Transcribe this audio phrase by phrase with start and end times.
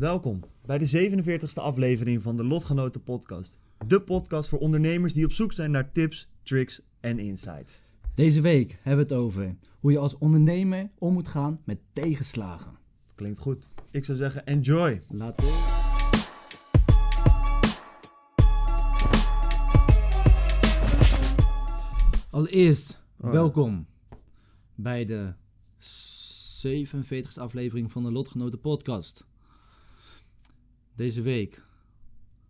[0.00, 3.58] Welkom bij de 47e aflevering van de Lotgenoten Podcast.
[3.86, 7.82] De podcast voor ondernemers die op zoek zijn naar tips, tricks en insights.
[8.14, 12.78] Deze week hebben we het over hoe je als ondernemer om moet gaan met tegenslagen.
[13.14, 13.68] Klinkt goed.
[13.90, 15.02] Ik zou zeggen, enjoy.
[15.08, 15.78] Laten we...
[22.30, 23.86] Allereerst, Oh welkom
[24.74, 25.34] bij de
[26.66, 29.28] 47e aflevering van de Lotgenoten Podcast.
[31.00, 31.54] Deze week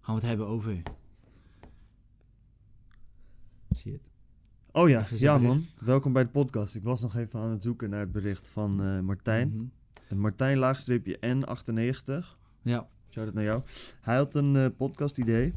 [0.00, 0.82] gaan we het hebben over.
[3.70, 4.10] Zie je het?
[4.72, 5.64] Oh ja, ja man.
[5.78, 6.74] Welkom bij de podcast.
[6.74, 9.48] Ik was nog even aan het zoeken naar het bericht van eh, Martijn.
[9.48, 9.64] Mhm.
[10.08, 12.36] En Martijn laagstreepje N98.
[12.62, 13.62] Ja, Shout out naar jou.
[14.00, 15.54] Hij had een eh, podcast idee.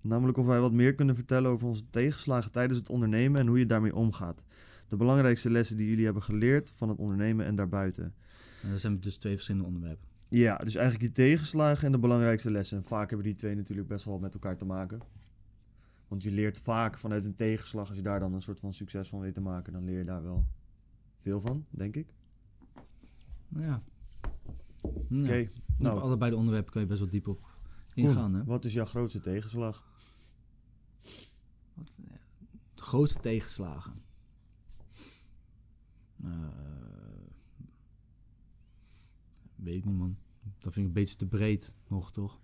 [0.00, 3.58] Namelijk of wij wat meer kunnen vertellen over onze tegenslagen tijdens het ondernemen en hoe
[3.58, 4.44] je daarmee omgaat.
[4.88, 8.14] De belangrijkste lessen die jullie hebben geleerd van het ondernemen en daarbuiten.
[8.62, 10.09] en dat zijn dus twee verschillende onderwerpen.
[10.30, 12.76] Ja, dus eigenlijk die tegenslagen en de belangrijkste lessen.
[12.76, 15.00] En vaak hebben die twee natuurlijk best wel met elkaar te maken.
[16.08, 19.08] Want je leert vaak vanuit een tegenslag, als je daar dan een soort van succes
[19.08, 20.46] van weet te maken, dan leer je daar wel
[21.18, 22.14] veel van, denk ik.
[23.48, 23.82] Ja.
[25.10, 25.48] Oké, Ja.
[25.76, 27.40] nou, Op allebei de onderwerpen kan je best wel diep op
[27.94, 28.34] ingaan.
[28.34, 28.44] Hè?
[28.44, 29.88] wat is jouw grootste tegenslag?
[32.74, 34.02] De grootste tegenslagen.
[36.22, 36.30] Eh,
[39.62, 40.16] weet ik niet, man.
[40.58, 42.38] Dat vind ik een beetje te breed nog, toch?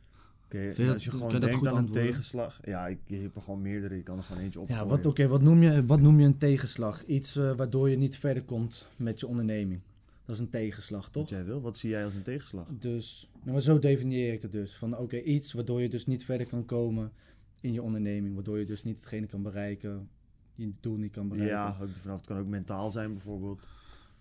[0.44, 2.60] Oké, dat- als je gewoon dat denkt aan een tegenslag.
[2.64, 4.68] Ja, ik, je hebt er gewoon meerdere, je kan er gewoon eentje op.
[4.68, 7.04] Ja, wat, oké, wat, noem je, wat noem je een tegenslag?
[7.04, 9.80] Iets eh, waardoor je niet verder komt met je onderneming.
[10.24, 11.28] Dat is een tegenslag, Wat toch?
[11.28, 12.66] jij wil, wat zie jij als een tegenslag?
[12.78, 14.76] Dus, nou, maar zo definieer ik het dus.
[14.76, 17.12] Van oké, iets waardoor je dus niet verder kan komen
[17.60, 18.34] in je onderneming.
[18.34, 20.08] Waardoor je dus niet hetgene kan bereiken,
[20.54, 21.56] je doel niet kan bereiken.
[21.56, 23.62] Ja, ook vanaf het kan ook mentaal zijn bijvoorbeeld.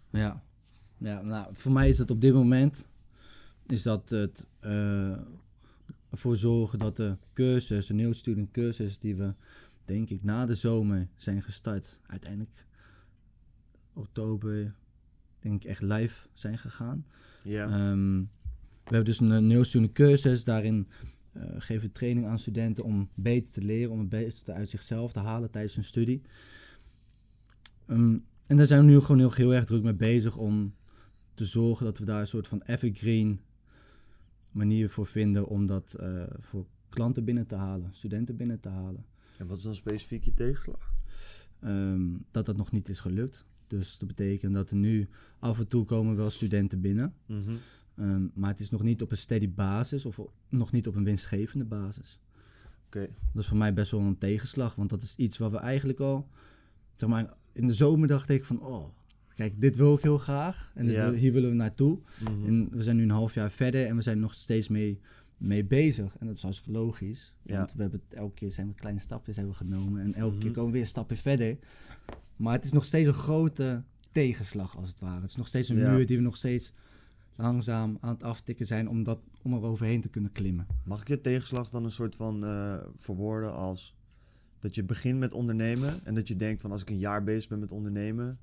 [0.10, 0.44] Ja,
[0.98, 2.88] ja nou, voor mij is het op dit moment
[3.68, 5.18] is dat het eh,
[6.10, 9.34] ervoor zorgen dat de cursus, de nieuwstudent cursus die we
[9.86, 12.66] denk ik na de zomer zijn gestart, uiteindelijk
[13.94, 14.74] oktober
[15.40, 17.06] denk ik echt live zijn gegaan.
[17.44, 18.20] Ja, Ehm,
[18.84, 20.88] we hebben dus een nieuwstudent cursus, daarin
[21.32, 25.12] eh, geven we training aan studenten om beter te leren, om het beste uit zichzelf
[25.12, 26.22] te halen tijdens hun studie.
[27.88, 28.18] Ehm,
[28.48, 30.76] en daar zijn we nu gewoon heel, heel erg druk mee bezig om
[31.34, 33.40] te zorgen dat we daar een soort van evergreen
[34.56, 39.06] manier voor vinden om dat eh, voor klanten binnen te halen, studenten binnen te halen.
[39.38, 40.94] en wat is dan specifiek je tegenslag?
[41.60, 43.46] Ehm, dat dat nog niet is gelukt.
[43.68, 47.14] Dus dat betekent dat er nu af en toe komen wel studenten binnen.
[47.26, 47.52] Mhm.
[47.96, 51.04] Ehm, maar het is nog niet op een steady basis of nog niet op een
[51.04, 52.20] winstgevende basis.
[52.86, 53.10] Oké.
[53.34, 56.00] Dat is voor mij best wel een tegenslag, want dat is iets wat we eigenlijk
[56.00, 56.30] al,
[56.96, 58.94] zeg maar, in de zomer dacht ik van, oh,
[59.36, 61.10] kijk, dit wil ik heel graag en dit Ja.
[61.10, 62.00] wil- hier willen we naartoe.
[62.20, 62.46] Mhm.
[62.46, 65.00] En we zijn nu een half jaar verder en we zijn nog steeds mee,
[65.38, 66.18] mee bezig.
[66.20, 67.58] En dat is hartstikke logisch, Ja.
[67.58, 70.42] want we hebben het, elke keer zijn we kleine stapjes hebben genomen en elke Mhm.
[70.42, 71.58] keer komen we weer een stapje verder.
[72.36, 75.22] Maar het is nog steeds een grote tegenslag, als het ware.
[75.22, 75.92] Het is nog steeds een Ja.
[75.92, 76.74] muur die we nog steeds
[77.36, 80.68] langzaam aan het aftikken zijn om, dat, om er overheen te kunnen klimmen.
[80.86, 83.96] Mag ik je tegenslag dan een soort van eh, verwoorden als
[84.60, 87.50] dat je begint met ondernemen en dat je denkt van als ik een jaar bezig
[87.50, 88.40] ben met ondernemen,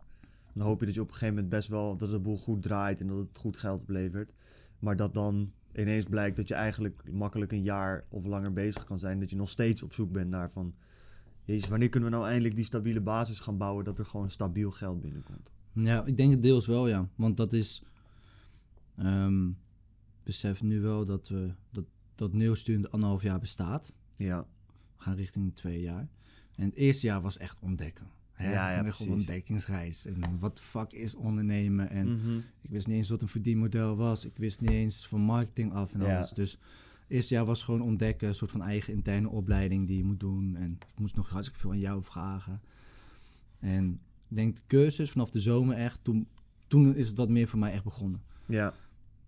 [0.53, 2.63] dan hoop je dat je op een gegeven moment best wel dat de boel goed
[2.63, 4.33] draait en dat het goed geld oplevert.
[4.79, 8.99] Maar dat dan ineens blijkt dat je eigenlijk makkelijk een jaar of langer bezig kan
[8.99, 10.75] zijn, dat je nog steeds op zoek bent naar van
[11.45, 14.71] Jezus, wanneer kunnen we nou eindelijk die stabiele basis gaan bouwen dat er gewoon stabiel
[14.71, 15.51] geld binnenkomt?
[15.73, 17.09] Ja, ik denk het deels wel, ja.
[17.15, 17.83] Want dat is...
[18.97, 19.49] ehm
[20.23, 21.85] besef nu wel dat we dat,
[22.15, 22.33] dat
[22.91, 23.95] anderhalf jaar bestaat.
[24.17, 24.47] Ja,
[24.97, 26.09] We gaan richting twee jaar.
[26.55, 28.07] En het eerste jaar was echt ontdekken.
[28.33, 28.53] Hè?
[28.53, 30.07] Ja, ja, echt op ontdekkingsreis.
[30.07, 31.91] En wat de fuck is ondernemen?
[31.91, 32.37] En Mhm.
[32.63, 34.25] ik wist niet eens wat een verdienmodel was.
[34.25, 36.17] Ik wist niet eens van marketing af en Ja.
[36.17, 36.31] alles.
[36.31, 36.61] Dus het
[37.09, 38.29] eerste jaar was gewoon ontdekken.
[38.29, 40.57] Een soort van eigen interne opleiding die je moet doen.
[40.57, 42.61] En ik moest nog hartstikke veel aan jou vragen.
[43.59, 46.01] En ik denk de cursus vanaf de zomer echt.
[46.05, 46.29] Toen,
[46.69, 48.23] toen is het wat meer voor mij echt begonnen.
[48.47, 48.75] ja,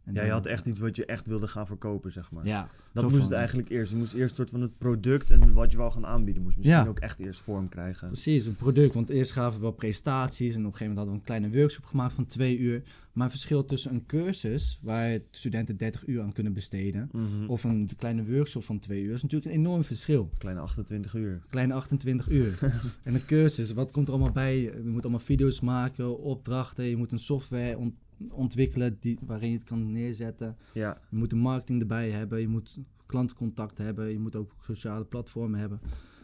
[0.05, 2.47] En Ja, je had echt iets wat je echt wilde gaan verkopen, zeg maar.
[2.47, 3.91] Ja, dat moest van- het eigenlijk eerst.
[3.91, 6.57] Je moest eerst een soort van het product en wat je wou gaan aanbieden, moest
[6.57, 6.87] misschien Ja.
[6.87, 8.07] ook echt eerst vorm krijgen.
[8.09, 8.95] Precies, een product.
[8.95, 11.59] Want eerst gaven we wel presentaties en op een gegeven moment hadden we een kleine
[11.61, 12.83] workshop gemaakt van twee uur.
[13.13, 17.47] Maar het verschil tussen een cursus, waar studenten 30 uur aan kunnen besteden, Mhm.
[17.47, 20.31] of een kleine workshop van twee uur, is natuurlijk een enorm verschil.
[20.39, 21.41] Kleine 28 uur.
[21.49, 22.59] Kleine 28 uur.
[23.05, 24.61] en een cursus, wat komt er allemaal bij?
[24.61, 27.95] Je moet allemaal video's maken, opdrachten, je moet een software ont-
[28.31, 30.57] ontwikkelen die, waarin je het kan neerzetten.
[30.73, 35.05] Ja, Je moet de marketing erbij hebben, je moet klantencontact hebben, je moet ook sociale
[35.05, 35.81] platformen hebben.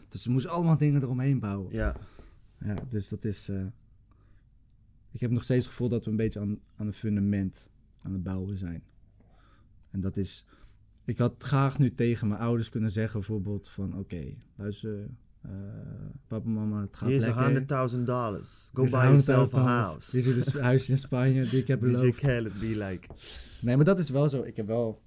[0.09, 1.73] Dus we moesten allemaal dingen eromheen bouwen.
[1.73, 1.95] ja.
[2.65, 3.49] Ja, dus dat is.
[3.49, 3.65] eh,
[5.11, 7.69] ik heb nog steeds het gevoel dat we een beetje aan, aan een fundament
[8.01, 8.83] aan het bouwen zijn.
[9.89, 10.45] En dat is.
[11.05, 15.09] Ik had graag nu tegen mijn ouders kunnen zeggen, bijvoorbeeld: van oké, luister,
[15.41, 15.51] eh,
[16.27, 17.41] papa, mama, het gaat Here's lekker.
[17.41, 18.69] a hundred thousand dollars.
[18.73, 20.11] Go buy $100.000 yourself a house.
[20.11, 22.19] Dit is een huisje in Spanje die ik heb beloofd.
[22.19, 23.07] Khaled be like.
[23.61, 24.41] Nee, maar dat is wel zo.
[24.41, 25.01] Ik heb wel.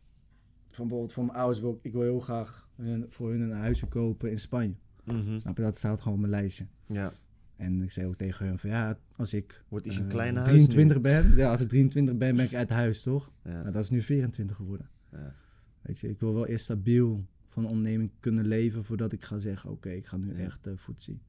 [0.70, 3.52] Van bijvoorbeeld voor mijn ouders wil ik, ik wil heel graag hun, voor hun een
[3.52, 4.74] huisje kopen in Spanje.
[5.04, 5.38] Mhm.
[5.38, 5.62] Snap je?
[5.62, 6.66] Dat staat gewoon op mijn lijstje.
[6.86, 7.12] Ja.
[7.56, 11.00] En ik zei ook tegen hun van ja, als ik Wordt iets een huis 23
[11.00, 13.32] ben, ja, als ik 23 ben, ben ik uit huis, toch?
[13.44, 13.60] Ja.
[13.60, 14.88] Nou, dat is nu 24 geworden.
[15.12, 15.34] Ja.
[15.82, 19.70] Weet je, ik wil wel eerst stabiel van onderneming kunnen leven voordat ik ga zeggen,
[19.70, 20.44] oké, ik ga nu Ja.
[20.44, 21.20] echt uh.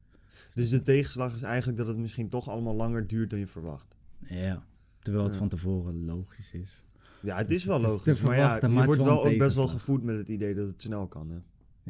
[0.54, 3.96] Dus de tegenslag is eigenlijk dat het misschien toch allemaal langer duurt dan je verwacht.
[4.28, 4.66] Ja,
[5.02, 5.38] terwijl het Ja.
[5.38, 6.84] van tevoren logisch is.
[7.22, 8.20] Ja, het Dus is wel het logisch.
[8.20, 11.06] maar ja, je wordt wel ook best wel gevoed met het idee dat het snel
[11.06, 11.30] kan.
[11.30, 11.38] Hè?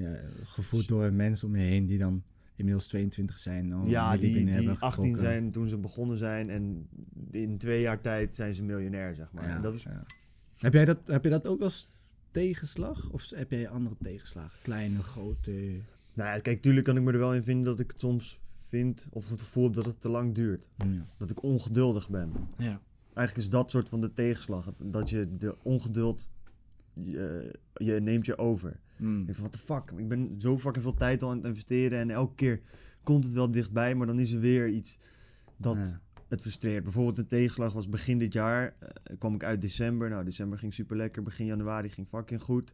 [0.03, 2.23] Ja, gevoed door mensen om je heen die dan
[2.57, 3.73] inmiddels 22 zijn.
[3.73, 5.19] al ja, die, die hebben 18 getrokken.
[5.21, 6.89] zijn toen ze begonnen zijn en
[7.31, 9.49] in twee jaar tijd zijn ze miljonair, zeg maar.
[9.49, 10.03] Ja, En dat is, ja.
[10.59, 11.89] Heb, jij dat, heb je dat ook als
[12.37, 13.11] tegenslag?
[13.11, 14.63] Of heb jij andere tegenslagen?
[14.63, 15.51] Kleine, grote?
[16.15, 18.39] nou ja, kijk, tuurlijk kan ik me er wel in vinden dat ik het soms
[18.55, 20.69] vind of het gevoel heb dat het te lang duurt.
[20.77, 21.05] Ja.
[21.19, 22.33] Dat ik ongeduldig ben.
[22.59, 22.81] ja.
[23.15, 24.73] Eigenlijk is dat soort van de tegenslag.
[24.79, 26.33] Dat je de ongeduld,
[26.93, 28.81] je, je neemt je over.
[28.97, 29.21] Mm.
[29.21, 29.99] Ik denk van, what the fuck?
[29.99, 32.61] Ik ben zo fucking veel tijd al aan het investeren en elke keer
[33.03, 34.99] komt het wel dichtbij, maar dan is er weer iets
[35.57, 36.01] dat Ja.
[36.29, 36.83] Het frustreert.
[36.83, 40.09] Bijvoorbeeld de tegenslag was begin dit jaar, eh, kwam ik uit december.
[40.09, 42.73] Nou, december ging super lekker, begin januari ging fucking goed.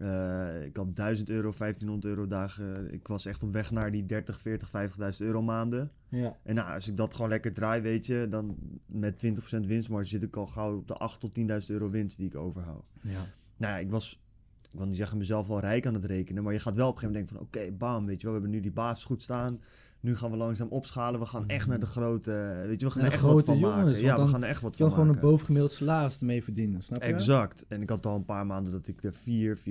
[0.00, 2.92] Eh, ik had 1000 euro, 1500 euro dagen.
[2.92, 5.90] Ik was echt op weg naar die 30, 40, 50.000 euro maanden.
[6.08, 6.36] Ja.
[6.42, 8.56] En nou, als ik dat gewoon lekker draai, weet je, dan
[8.86, 12.26] met 20% winstmarge zit ik al gauw op de 8 tot 10.000 euro winst die
[12.26, 12.84] ik overhoud.
[13.02, 13.26] Ja.
[13.56, 14.22] Nou ja, ik was,
[14.70, 16.94] ik wil niet zeggen mezelf wel rijk aan het rekenen, maar je gaat wel op
[16.94, 19.04] een gegeven moment denken van, oké, bam, weet je wel, we hebben nu die basis
[19.04, 19.60] goed staan.
[20.00, 21.20] Nu gaan we langzaam opschalen.
[21.20, 23.58] We gaan echt naar de grote, weet je, we gaan Naar er echt wat van
[23.58, 24.00] jongens, maken.
[24.00, 25.30] Ja, we gaan er echt wat Je kan van gewoon een maken.
[25.30, 27.08] bovengemiddeld salaris ermee verdienen, snap je?
[27.08, 27.64] Exact.
[27.68, 29.62] En ik had al een paar maanden dat ik er 4, 4.500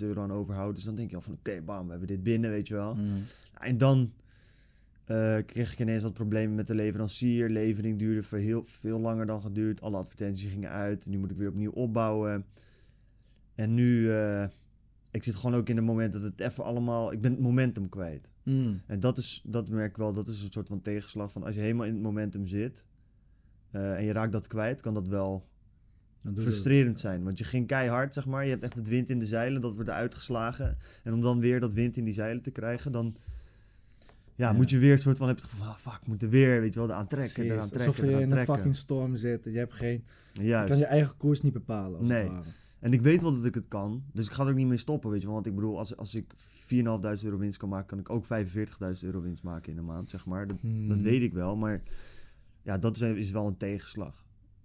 [0.00, 0.74] euro aan overhoud.
[0.74, 2.94] Dus dan denk je al van, oké, bam, we hebben dit binnen, weet je wel.
[2.94, 3.24] Mm.
[3.58, 4.12] En dan
[5.04, 7.48] eh, kreeg ik ineens wat problemen met de leverancier.
[7.48, 9.80] Levering duurde voor heel veel langer dan geduurd.
[9.80, 11.06] Alle advertenties gingen uit.
[11.06, 12.44] Nu moet ik weer opnieuw opbouwen.
[13.54, 14.44] En nu, eh,
[15.10, 17.12] ik zit gewoon ook in een moment dat het even allemaal...
[17.12, 18.30] Ik ben het momentum kwijt.
[18.44, 18.80] Mm.
[18.86, 21.54] En dat is, dat merk ik wel, dat is een soort van tegenslag van als
[21.54, 22.86] je helemaal in het momentum zit...
[23.70, 25.48] eh, en je raakt dat kwijt, kan dat wel
[26.36, 27.22] frustrerend zijn.
[27.24, 28.44] Want je ging keihard, zeg maar.
[28.44, 30.78] Je hebt echt het wind in de zeilen, dat wordt eruit geslagen.
[31.02, 33.14] En om dan weer dat wind in die zeilen te krijgen, dan...
[34.34, 34.52] Ja, Ja.
[34.52, 35.28] moet je weer een soort van...
[35.28, 37.52] Heb je het gevoel, ah, fuck, moet er weer, weet je wel, eraan trekken, Precies.
[37.52, 39.46] eraan trekken, Alsof je in een fucking storm zit.
[39.46, 42.06] en Je, hebt geen, je kan je eigen koers niet bepalen.
[42.06, 42.30] Nee.
[42.82, 44.76] En ik weet wel dat ik het kan, dus ik ga er ook niet mee
[44.76, 45.34] stoppen, weet je wel.
[45.34, 48.30] Want ik bedoel, als, als ik 4.500 euro winst kan maken, kan ik ook 45.000
[49.00, 50.46] euro winst maken in een maand, zeg maar.
[50.46, 50.88] Dat, Hmm.
[50.88, 51.82] dat weet ik wel, maar
[52.62, 54.24] ja, dat is, is wel een tegenslag.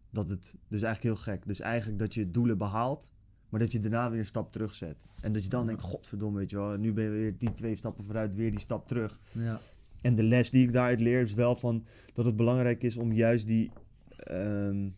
[0.09, 1.45] Dat het, dus eigenlijk heel gek.
[1.45, 3.11] Dus eigenlijk dat je doelen behaalt,
[3.49, 5.05] maar dat je daarna weer een stap terugzet.
[5.21, 7.75] En dat je dan denkt, godverdomme, weet je wel, nu ben je weer die twee
[7.75, 9.19] stappen vooruit, weer die stap terug.
[9.31, 9.59] Ja.
[10.01, 13.13] En de les die ik daaruit leer is wel van dat het belangrijk is om
[13.13, 13.71] juist die,
[14.17, 14.93] ehm, die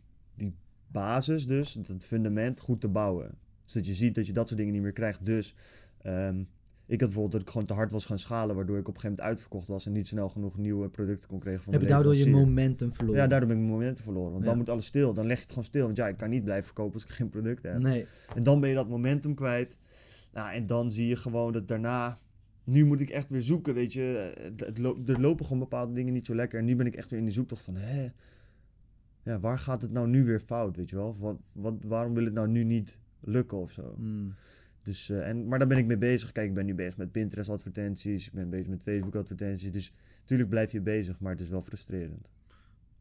[0.91, 3.31] basis, dus het fundament, goed te bouwen.
[3.65, 5.25] Zodat je ziet dat je dat soort dingen niet meer krijgt.
[5.25, 5.55] Dus
[6.01, 6.37] ehm,
[6.85, 8.99] ik had bijvoorbeeld dat ik gewoon te hard was gaan schalen, waardoor ik op een
[9.01, 11.87] gegeven moment uitverkocht was en niet snel genoeg nieuwe producten kon krijgen van Heb de
[11.87, 13.21] je daardoor je momentum verloren?
[13.21, 14.31] Ja, daardoor ben ik mijn momenten verloren.
[14.31, 14.49] Want Ja.
[14.49, 15.13] dan moet alles stil.
[15.13, 15.85] Dan leg je het gewoon stil.
[15.85, 17.81] Want ja, ik kan niet blijven verkopen als ik geen producten heb.
[17.81, 18.05] Nee.
[18.35, 19.77] En dan ben je dat momentum kwijt.
[20.33, 22.19] Nou, en dan zie je gewoon dat daarna...
[22.63, 24.33] Nu moet ik echt weer zoeken, weet je.
[24.55, 26.59] Het, lo- er lopen gewoon bepaalde dingen niet zo lekker.
[26.59, 27.75] En nu ben ik echt weer in die zoektocht van...
[27.75, 28.07] Hè,
[29.23, 31.17] ja, waar gaat het nou nu weer fout, weet je wel?
[31.17, 33.95] Wat, wat, waarom wil het nou nu niet lukken of zo?
[33.97, 34.33] Mm.
[34.81, 36.31] Dus, eh, en, maar daar ben ik mee bezig.
[36.31, 38.27] Kijk, ik ben nu bezig met Pinterest advertenties.
[38.27, 39.71] Ik ben bezig met Facebook advertenties.
[39.71, 42.29] Dus natuurlijk blijf je bezig, maar het is wel frustrerend.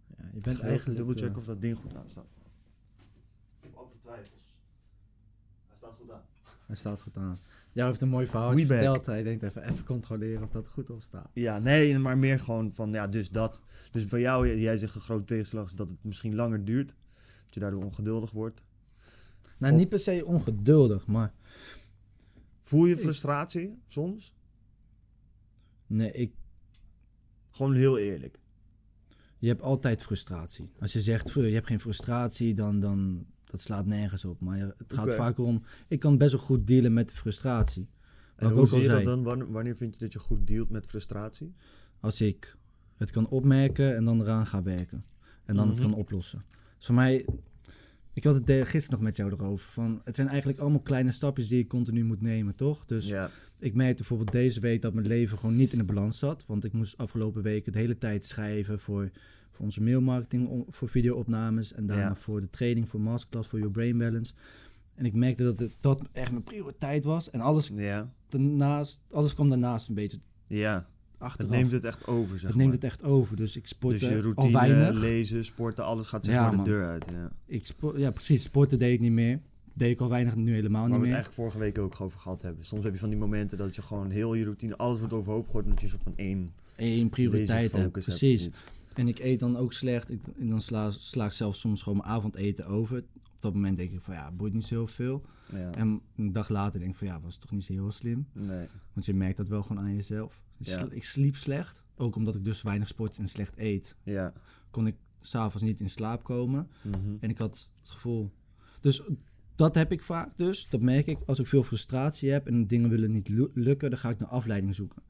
[0.07, 0.79] Ja, je bent eigenlijk...
[0.79, 2.27] even dubbelchecken eh, of dat ding goed aanstaat.
[3.59, 4.61] Ik heb altijd twijfels.
[5.67, 6.23] Hij staat goed aan.
[6.67, 7.39] Hij staat goed aan.
[7.73, 9.07] Jou heeft een mooi verhaal verteld.
[9.07, 11.31] Hij denkt even, even controleren of dat goed op staat.
[11.35, 13.63] Ja, nee, maar meer gewoon van, ja, dus dat.
[13.91, 16.89] Dus voor jou, jij zegt een grote tegenslag is dat het misschien langer duurt.
[17.45, 18.63] Dat je daardoor ongeduldig wordt.
[19.59, 21.35] Nou, Of- niet per se ongeduldig, maar
[22.63, 24.35] Voel je frustratie soms?
[25.87, 26.33] nee, ik,
[27.51, 28.39] Gewoon heel eerlijk.
[29.39, 30.71] je hebt altijd frustratie.
[30.81, 34.41] Als je zegt, je hebt geen frustratie, dan, dan dat slaat nergens op.
[34.41, 37.89] Maar het gaat vaak om, ik kan best wel goed dealen met de frustratie.
[38.37, 39.51] En hoe ook zie al je dat dan?
[39.53, 41.55] Wanneer, vind je dat je goed dealt met frustratie?
[42.01, 42.57] Als ik
[42.97, 45.05] het kan opmerken en dan eraan ga werken.
[45.45, 45.77] En dan Mhm.
[45.77, 46.45] het kan oplossen.
[46.77, 47.25] Dus voor mij,
[48.13, 49.71] ik had het gisteren nog met jou erover.
[49.71, 52.85] Van, het zijn eigenlijk allemaal kleine stapjes die ik continu moet nemen, toch?
[52.87, 53.31] Dus ja.
[53.59, 56.47] ik merkte bijvoorbeeld deze week dat mijn leven gewoon niet in de balans zat.
[56.47, 59.11] Want ik moest afgelopen weken de hele tijd schrijven voor,
[59.59, 61.73] voor onze mailmarketing, voor videoopnames.
[61.73, 62.15] En daarna Ja.
[62.15, 64.33] voor de training, voor masterclass, voor Your Brain Balance.
[64.95, 67.31] En ik merkte dat het, dat echt mijn prioriteit was.
[67.31, 68.13] En alles, Ja.
[68.29, 70.87] daarnaast, alles kwam daarnaast een beetje Ja.
[71.19, 73.37] Het neemt het echt over, zeg het neemt het echt over.
[73.37, 75.01] Dus ik sportte dus je al routine, weinig.
[75.01, 76.65] lezen, sporten, alles gaat zeg Ja, maar de man.
[76.67, 77.05] deur uit.
[77.13, 77.31] Ja.
[77.47, 78.43] Ik spo- ja, precies.
[78.43, 79.41] Sporten deed ik niet meer.
[79.73, 81.15] Deed ik al weinig, nu helemaal Waar niet we het meer.
[81.15, 82.65] eigenlijk vorige week ook over gehad hebben.
[82.65, 85.47] Soms heb je van die momenten dat je gewoon heel je routine, alles wordt overhoop
[85.47, 85.65] gegooid.
[85.65, 87.99] Omdat je een soort van één Eén prioriteit hebt.
[88.99, 90.11] En ik eet dan ook slecht.
[90.11, 92.99] Ik, en dan sla, sla ik zelfs soms gewoon mijn avondeten over.
[93.15, 95.23] Op dat moment denk ik van ja, boeit niet zo heel veel.
[95.53, 95.71] Ja.
[95.75, 98.27] En een dag later denk ik van ja, was toch niet zo heel slim.
[98.33, 98.67] Nee.
[98.93, 100.43] Want je merkt dat wel gewoon aan jezelf.
[100.59, 100.79] Ik, Ja.
[100.79, 101.83] sl- ik sliep slecht.
[101.97, 103.97] Ook omdat ik dus weinig sport en slecht eet.
[104.03, 104.33] Ja.
[104.71, 106.69] Kon ik s'avonds niet in slaap komen.
[106.83, 107.17] Mhm.
[107.21, 108.31] En ik had het gevoel.
[108.81, 109.03] Dus
[109.55, 110.69] dat heb ik vaak dus.
[110.69, 111.19] Dat merk ik.
[111.27, 114.29] Als ik veel frustratie heb en dingen willen niet lu- lukken, dan ga ik naar
[114.29, 115.03] afleiding zoeken.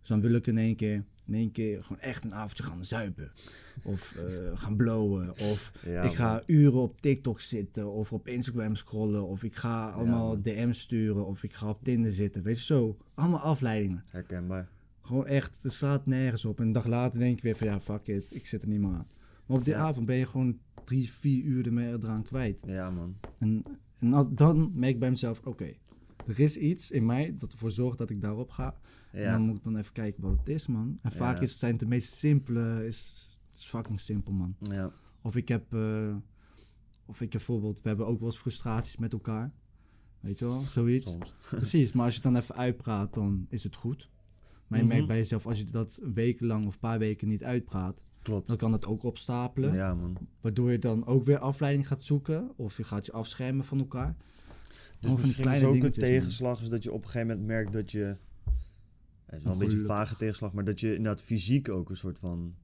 [0.00, 2.84] Dus dan wil ik in één keer, in één keer gewoon echt een avondje gaan
[2.84, 3.30] zuipen.
[3.82, 5.30] Of eh, gaan blowen.
[5.30, 7.90] Of Ja, ik ga uren op TikTok zitten.
[7.92, 9.26] Of op Instagram scrollen.
[9.26, 10.42] Of ik ga allemaal man.
[10.42, 11.26] DM's sturen.
[11.26, 12.42] Of ik ga op Tinder zitten.
[12.42, 12.96] Weet je zo.
[13.14, 14.04] Allemaal afleidingen.
[14.10, 14.68] Herkenbaar.
[15.00, 16.60] Gewoon echt, het slaat nergens op.
[16.60, 18.34] En een dag later denk je weer van ja, fuck it.
[18.34, 19.06] Ik zit er niet meer aan.
[19.46, 19.80] Maar op die Ja.
[19.80, 22.62] avond ben je gewoon drie, vier uur eraan kwijt.
[22.66, 23.16] Ja, man.
[23.38, 23.64] En,
[23.98, 25.72] en dan- dan merk ik bij mezelf, oké,
[26.26, 28.74] er is iets in mij dat ervoor zorgt dat ik daarop ga.
[29.12, 30.98] En dan moet ik dan even kijken wat het is, man.
[31.02, 33.14] En vaak is het zijn het de meest simpele, is,
[33.54, 34.56] is fucking simpel, man.
[34.58, 34.92] ja.
[35.22, 36.16] Of ik heb, eh,
[37.06, 39.52] of ik heb bijvoorbeeld, we hebben ook wel eens frustraties met elkaar.
[40.20, 41.10] Weet je wel, zoiets.
[41.10, 41.34] Soms.
[41.50, 44.10] Precies, maar als je het dan even uitpraat, dan is het goed.
[44.66, 44.94] Maar je Mhm.
[44.94, 48.02] merkt bij jezelf, als je dat een week lang of een paar weken niet uitpraat,
[48.22, 48.46] Klopt.
[48.48, 49.74] dan kan het ook opstapelen.
[49.74, 50.16] Ja, man.
[50.40, 52.52] Waardoor je dan ook weer afleiding gaat zoeken.
[52.56, 54.16] Of je gaat je afschermen van elkaar.
[55.00, 55.90] Dus misschien is ook een man.
[55.90, 58.16] tegenslag is dat je op een gegeven moment merkt dat je...
[59.32, 61.96] Het is wel een beetje een vage tegenslag, maar dat je inderdaad fysiek ook een
[61.96, 62.54] soort van...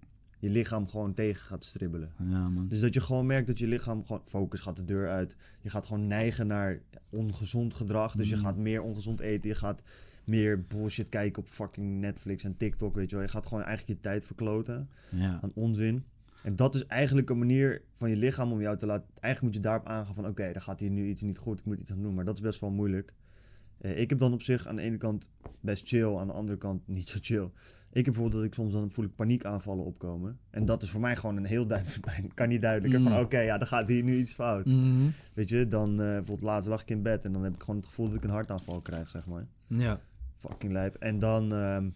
[0.41, 2.13] Je lichaam gewoon tegen gaat stribbelen.
[2.19, 2.69] Ja, man.
[2.69, 4.23] Dus dat je gewoon merkt dat je lichaam gewoon...
[4.25, 5.37] Focus gaat de deur uit.
[5.61, 8.17] Je gaat gewoon neigen naar ongezond gedrag.
[8.17, 8.41] Dus je Mm.
[8.43, 9.51] gaat meer ongezond eten.
[9.51, 9.83] Je gaat
[10.25, 13.25] meer bullshit kijken op fucking Netflix en TikTok, weet je wel.
[13.25, 15.39] Je gaat gewoon eigenlijk je tijd verkloten Ja.
[15.43, 16.05] aan onzin.
[16.43, 19.07] En dat is eigenlijk een manier van je lichaam om jou te laten...
[19.21, 20.27] Eigenlijk moet je daarop aangaan van...
[20.27, 21.59] Oké, dan gaat hier nu iets niet goed.
[21.59, 22.15] Ik moet iets aan doen.
[22.15, 23.15] Maar dat is best wel moeilijk.
[23.81, 25.31] Eh, ik heb dan op zich aan de ene kant
[25.61, 26.17] best chill.
[26.17, 27.51] Aan de andere kant niet zo chill.
[27.93, 30.39] Ik heb bijvoorbeeld dat ik soms dan voel ik paniekaanvallen opkomen.
[30.51, 32.35] En dat is voor mij gewoon een heel duidelijk...
[32.35, 33.03] Kan niet duidelijker.
[33.03, 33.19] Van Mm.
[33.19, 34.65] oké, ja, dan gaat hier nu iets fout.
[34.67, 35.09] Mhm.
[35.35, 35.91] Weet je, dan...
[35.91, 37.25] eh bijvoorbeeld laatst lag ik in bed.
[37.25, 39.47] En dan heb ik gewoon het gevoel dat ik een hartaanval krijg, zeg maar.
[39.67, 40.01] Ja.
[40.37, 40.95] Fucking lijp.
[40.95, 41.53] En dan...
[41.53, 41.89] ehm,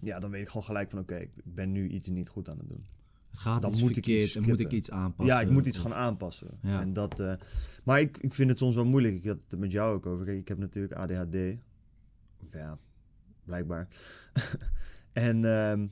[0.00, 0.98] ja, dan weet ik gewoon gelijk van...
[0.98, 2.84] Oké, ik ben nu iets niet goed aan het doen.
[3.32, 5.34] Gaat Dan iets moet ik iets en moet ik iets aanpassen.
[5.34, 6.58] Ja, ik moet iets gaan aanpassen.
[6.62, 6.80] Ja.
[6.80, 7.34] En dat, eh,
[7.84, 9.14] maar ik, ik vind het soms wel moeilijk.
[9.14, 10.24] Ik had het met jou ook over.
[10.24, 11.56] Kijk, ik heb natuurlijk ADHD.
[12.50, 12.78] Ja,
[13.44, 13.88] blijkbaar.
[15.12, 15.86] en, ehm,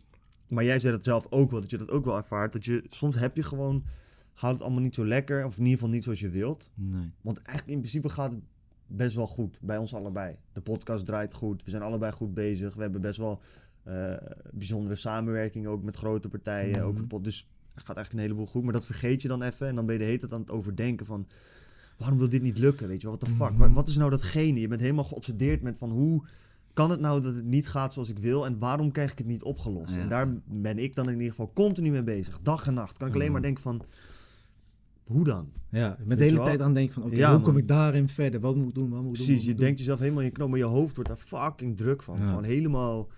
[0.49, 2.53] maar jij zei dat zelf ook wel, dat je dat ook wel ervaart.
[2.53, 3.85] Dat je, soms heb je gewoon,
[4.33, 5.45] gaat het allemaal niet zo lekker.
[5.45, 6.71] Of in ieder geval niet zoals je wilt.
[6.75, 7.13] Nee.
[7.21, 8.43] Want eigenlijk in principe gaat het
[8.87, 10.37] best wel goed bij ons allebei.
[10.53, 11.65] De podcast draait goed.
[11.65, 12.75] We zijn allebei goed bezig.
[12.75, 13.41] We hebben best wel
[13.89, 14.15] eh,
[14.53, 16.79] bijzondere samenwerking ook met grote partijen.
[16.79, 16.87] Mhm.
[16.87, 18.63] Ook de pod, dus er gaat eigenlijk een heleboel goed.
[18.65, 19.67] Maar dat vergeet je dan even.
[19.69, 21.27] En dan ben je de hele tijd aan het overdenken van...
[21.99, 22.89] Waarom wil dit niet lukken?
[22.89, 23.51] Weet je wel, what the fuck?
[23.51, 23.59] Mhm.
[23.59, 24.61] Wat- Wat is nou datgene?
[24.61, 26.23] Je bent helemaal geobsedeerd met van hoe...
[26.73, 28.47] Kan het nou dat het niet gaat zoals ik wil?
[28.47, 29.95] En waarom krijg ik het niet opgelost?
[29.95, 30.01] Ja.
[30.01, 32.39] En daar ben ik dan in ieder geval continu mee bezig.
[32.43, 32.97] Dag en nacht.
[32.99, 33.33] Kan ik alleen Mhm.
[33.33, 33.83] maar denken van...
[35.05, 35.49] Hoe dan?
[35.69, 36.45] Ja, ik ben Weet de hele wel?
[36.45, 38.41] tijd aan het denken van, oké, Ja, hoe kom ik daarin verder?
[38.41, 38.91] Wat moet ik doen?
[38.91, 39.27] Wat moet ik doen?
[39.27, 41.77] Precies, Wat je denkt jezelf helemaal in je knop, maar je hoofd wordt daar fucking
[41.77, 42.19] druk van.
[42.19, 42.29] Ja.
[42.29, 43.09] Gewoon helemaal...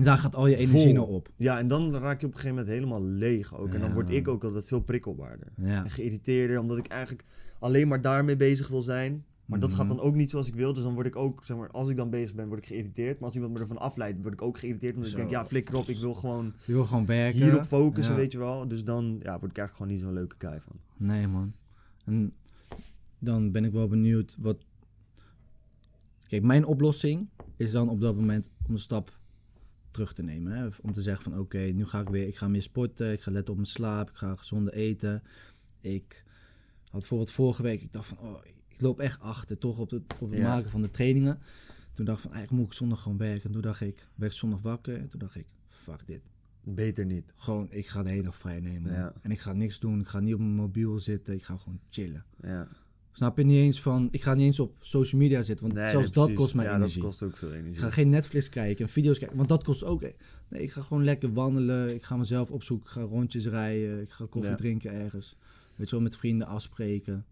[0.00, 0.92] Daar gaat al je energie Vol.
[0.92, 1.28] naar op.
[1.36, 3.68] Ja, en dan raak je op een gegeven moment helemaal leeg ook.
[3.68, 5.52] En dan word ik ook altijd veel prikkelbaarder.
[5.56, 5.84] Ja.
[5.84, 7.24] En geïrriteerder, omdat ik eigenlijk
[7.58, 9.24] alleen maar daarmee bezig wil zijn.
[9.46, 9.78] Maar dat Mhm.
[9.78, 10.72] gaat dan ook niet zoals ik wil.
[10.72, 13.14] Dus dan word ik ook, zeg maar, als ik dan bezig ben, word ik geïrriteerd.
[13.18, 14.94] Maar als iemand me ervan afleidt, word ik ook geïrriteerd.
[14.94, 15.16] Omdat Zo.
[15.16, 17.40] ik denk, ja, flikker op, ik wil gewoon Je wil gewoon werken.
[17.42, 18.20] hierop focussen, Ja.
[18.20, 18.68] weet je wel.
[18.68, 20.76] Dus dan ja, word ik eigenlijk gewoon niet zo'n leuke guy van.
[20.96, 21.52] Nee, man.
[22.04, 22.32] En
[23.18, 24.56] dan ben ik wel benieuwd wat.
[26.28, 29.18] Kijk, mijn oplossing is dan op dat moment om een stap
[29.92, 30.52] terug te nemen.
[30.52, 30.68] Hè?
[30.82, 33.30] Om te zeggen van oké, nu ga ik weer, ik ga meer sporten, ik ga
[33.30, 35.22] letten op mijn slaap, ik ga gezonder eten.
[35.80, 36.24] Ik
[36.84, 40.02] had bijvoorbeeld vorige week, ik dacht van oh, ik loop echt achter, toch, op het,
[40.20, 40.48] op het Ja.
[40.48, 41.38] maken van de trainingen.
[41.92, 43.44] Toen dacht ik van, eigenlijk moet ik zondag gewoon werken.
[43.44, 44.98] En toen dacht ik, werd zondag wakker.
[44.98, 46.22] En toen dacht ik, fuck dit.
[46.64, 47.32] Beter niet.
[47.36, 48.92] Gewoon, ik ga de hele dag vrij nemen.
[48.92, 49.12] Ja.
[49.22, 50.00] En ik ga niks doen.
[50.00, 51.34] Ik ga niet op mijn mobiel zitten.
[51.34, 52.24] Ik ga gewoon chillen.
[52.42, 52.68] Ja.
[53.12, 55.66] Snap je niet eens van, ik ga niet eens op social media zitten.
[55.66, 57.00] Want Nee, zelfs nee, dat kost mij ja, energie.
[57.00, 57.80] dat kost ook veel Ik energie.
[57.80, 60.00] ga geen Netflix kijken en video's kijken, want dat kost ook.
[60.48, 61.94] Nee, ik ga gewoon lekker wandelen.
[61.94, 62.86] Ik ga mezelf opzoeken.
[62.86, 64.00] Ik ga rondjes rijden.
[64.00, 64.56] Ik ga koffie Ja.
[64.56, 65.36] drinken ergens.
[65.76, 67.24] Weet je wel, met vrienden afspreken.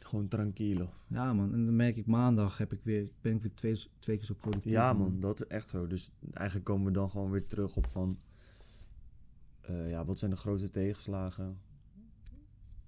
[0.00, 0.90] Gewoon tranquilo.
[1.06, 1.52] Ja, man.
[1.52, 4.34] En dan merk ik maandag heb ik weer, ben ik weer twee, twee keer zo
[4.34, 4.72] productief.
[4.72, 5.86] Ja, man, dat is echt zo.
[5.86, 8.18] Dus eigenlijk komen we dan gewoon weer terug op van...
[9.60, 11.58] eh, ja, wat zijn de grootste tegenslagen?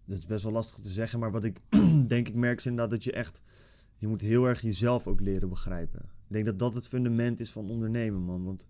[0.04, 1.60] Dat is best wel lastig te zeggen, maar wat ik
[2.08, 3.42] denk ik merk is inderdaad dat je echt...
[3.96, 6.00] Je moet heel erg jezelf ook leren begrijpen.
[6.00, 8.44] Ik denk dat dat het fundament is van ondernemen, man.
[8.44, 8.66] Want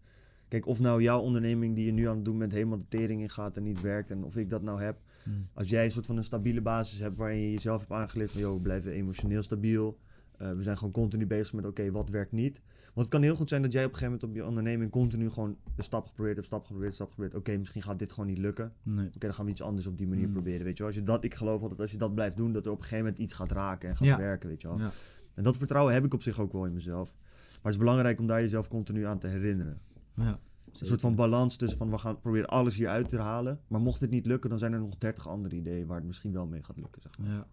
[0.49, 3.21] kijk, of nou jouw onderneming die je nu aan het doen bent helemaal de tering
[3.21, 4.11] in gaat en niet werkt...
[4.11, 5.01] en of ik dat nou heb...
[5.23, 5.49] Hmm.
[5.53, 8.41] Als jij een soort van een stabiele basis hebt waarin je jezelf hebt aangeleerd van...
[8.41, 9.99] ...joh, we blijven emotioneel stabiel.
[10.41, 12.63] Eh, we zijn gewoon continu bezig met oké, wat werkt niet.
[12.85, 14.91] Want het kan heel goed zijn dat jij op een gegeven moment op je onderneming
[14.91, 17.35] continu gewoon een stap geprobeerd hebt, stap geprobeerd, stap geprobeerd.
[17.35, 18.65] Oké, misschien gaat dit gewoon niet lukken.
[18.65, 19.11] Oké, Nee.
[19.19, 20.33] dan gaan we iets anders op die manier Mm.
[20.33, 20.65] proberen.
[20.65, 20.87] Weet je wel?
[20.87, 22.83] Als je dat, ik geloof altijd, als je dat blijft doen, dat er op een
[22.83, 24.17] gegeven moment iets gaat raken en gaat Ja.
[24.17, 24.79] werken, weet je wel.
[24.79, 24.91] Ja.
[25.35, 27.17] En dat vertrouwen heb ik op zich ook wel in mezelf.
[27.19, 29.81] Maar het is belangrijk om daar jezelf continu aan te herinneren.
[30.15, 30.39] Ja.
[30.81, 33.61] Een soort van balans tussen van we gaan proberen alles hier uit te halen.
[33.69, 36.33] Maar mocht het niet lukken, dan zijn er nog 30 andere ideeën waar het misschien
[36.33, 37.03] wel mee gaat lukken.
[37.03, 37.29] Zeg maar.
[37.29, 37.47] Ja.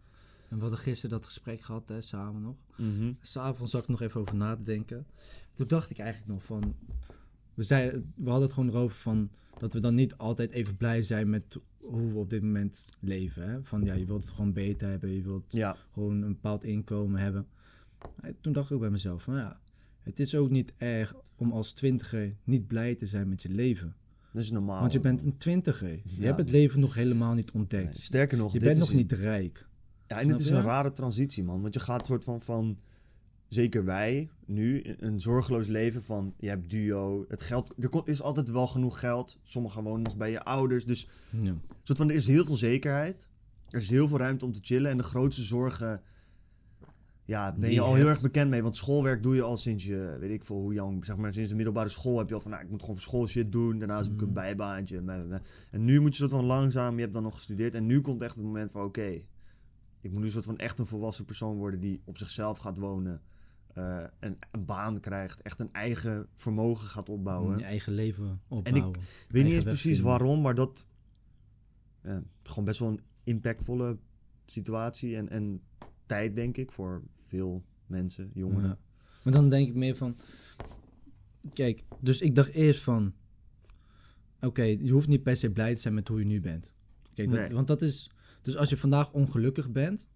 [0.49, 2.55] En we hadden gisteren dat gesprek gehad, hè, samen nog.
[2.75, 3.11] Mhm.
[3.21, 5.05] S'avonds zat ik nog even over na te denken.
[5.53, 6.75] Toen dacht ik eigenlijk nog van...
[7.53, 9.29] We, zeiden, we hadden het gewoon erover van...
[9.57, 13.49] Dat we dan niet altijd even blij zijn met hoe we op dit moment leven.
[13.49, 13.63] Hè?
[13.63, 15.09] Van ja, je wilt het gewoon beter hebben.
[15.13, 17.47] Je wilt Ja, gewoon een bepaald inkomen hebben.
[18.21, 19.59] Maar toen dacht ik ook bij mezelf van ja...
[20.01, 23.95] Het is ook niet erg om als twintiger niet blij te zijn met je leven.
[24.33, 24.79] dat is normaal.
[24.79, 25.89] Want je bent een twintiger.
[25.91, 26.23] Je Ja.
[26.23, 27.83] hebt het leven nog helemaal niet ontdekt.
[27.93, 29.66] Nee, sterker nog, je bent nog niet rijk.
[30.07, 31.61] Ja, en het is een rare transitie, man.
[31.61, 32.77] Want je gaat soort van van,
[33.47, 38.49] zeker wij, nu, een zorgeloos leven van, je hebt duo, het geld, er is altijd
[38.49, 39.37] wel genoeg geld.
[39.43, 40.85] Sommigen wonen nog bij je ouders.
[40.85, 41.07] Dus
[41.41, 41.53] Ja.
[41.83, 43.29] soort van, er is heel veel zekerheid.
[43.69, 44.91] Er is heel veel ruimte om te chillen.
[44.91, 46.01] En de grootste zorgen,
[47.25, 48.09] ja, ben je al heel hebt.
[48.09, 48.63] erg bekend mee.
[48.63, 51.49] Want schoolwerk doe je al sinds je, weet ik veel hoe jong, zeg maar sinds
[51.49, 53.79] de middelbare school heb je al van, nou, ik moet gewoon voor school shit doen.
[53.79, 54.34] Daarnaast heb ik een Mm.
[54.34, 55.01] bijbaantje.
[55.01, 55.39] meh, meh.
[55.71, 57.75] En nu moet je soort van langzaam, je hebt dan nog gestudeerd.
[57.75, 59.21] En nu komt echt het moment van, oké,
[60.08, 62.78] ik moet nu een soort van echt een volwassen persoon worden die op zichzelf gaat
[62.78, 63.22] wonen.
[63.74, 67.58] eh, en een baan krijgt, echt een eigen vermogen gaat opbouwen.
[67.58, 68.96] Je eigen leven opbouwen.
[69.00, 70.88] Ik weet niet eens precies waarom, maar dat.
[72.04, 73.98] ja, gewoon best wel een impactvolle
[74.46, 75.62] situatie en, en
[76.06, 78.70] tijd, denk ik, voor veel mensen, jongeren.
[78.70, 78.78] Ja.
[79.24, 80.15] Maar dan denk ik meer van...
[81.54, 83.13] Kijk, dus ik dacht eerst van...
[84.41, 86.74] Oké, je hoeft niet per se blij te zijn met hoe je nu bent.
[87.13, 87.54] Kijk, dat, Nee.
[87.54, 88.10] want dat is...
[88.47, 90.07] Dus als je vandaag ongelukkig bent...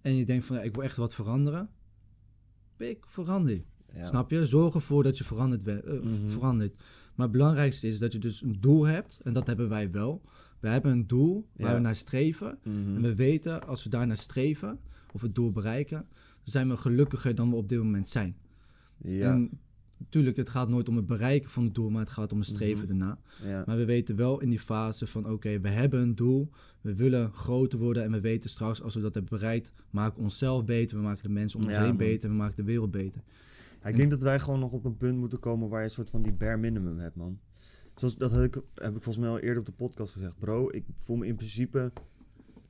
[0.00, 1.68] En je denkt van, ja, ik wil echt wat veranderen...
[2.76, 3.62] Pik, verander.
[3.94, 4.06] Ja.
[4.06, 4.46] Snap je?
[4.46, 5.66] Zorg ervoor dat je verandert.
[5.66, 6.28] eh, Mhm.
[6.28, 6.74] verandert.
[7.14, 9.18] Maar het belangrijkste is dat je dus een doel hebt.
[9.22, 10.22] En dat hebben wij wel.
[10.60, 11.74] We hebben een doel waar Ja.
[11.74, 12.58] we naar streven.
[12.64, 12.76] Mhm.
[12.96, 14.80] En we weten, als we daar naar streven,
[15.12, 16.08] of het doel bereiken, dan
[16.44, 18.36] zijn we gelukkiger dan we op dit moment zijn.
[18.98, 19.32] Ja.
[19.32, 19.50] En
[19.98, 22.48] natuurlijk, het gaat nooit om het bereiken van het doel, maar het gaat om het
[22.48, 22.90] streven Mhm.
[22.92, 23.18] erna.
[23.44, 23.62] ja.
[23.66, 27.32] Maar we weten wel in die fase van, oké, we hebben een doel, we willen
[27.32, 30.96] groter worden en we weten straks, als we dat hebben bereikt, maken we onszelf beter,
[30.96, 31.96] we maken de mensen om ons Ja, heen man.
[31.96, 33.22] beter, we maken de wereld beter.
[33.82, 35.90] Ja, ik denk dat wij gewoon nog op een punt moeten komen waar je een
[35.92, 37.38] soort van die bare minimum hebt, man.
[37.94, 40.38] Zoals, dat heb ik, heb ik volgens mij al eerder op de podcast gezegd.
[40.38, 41.92] Bro, ik voel me in principe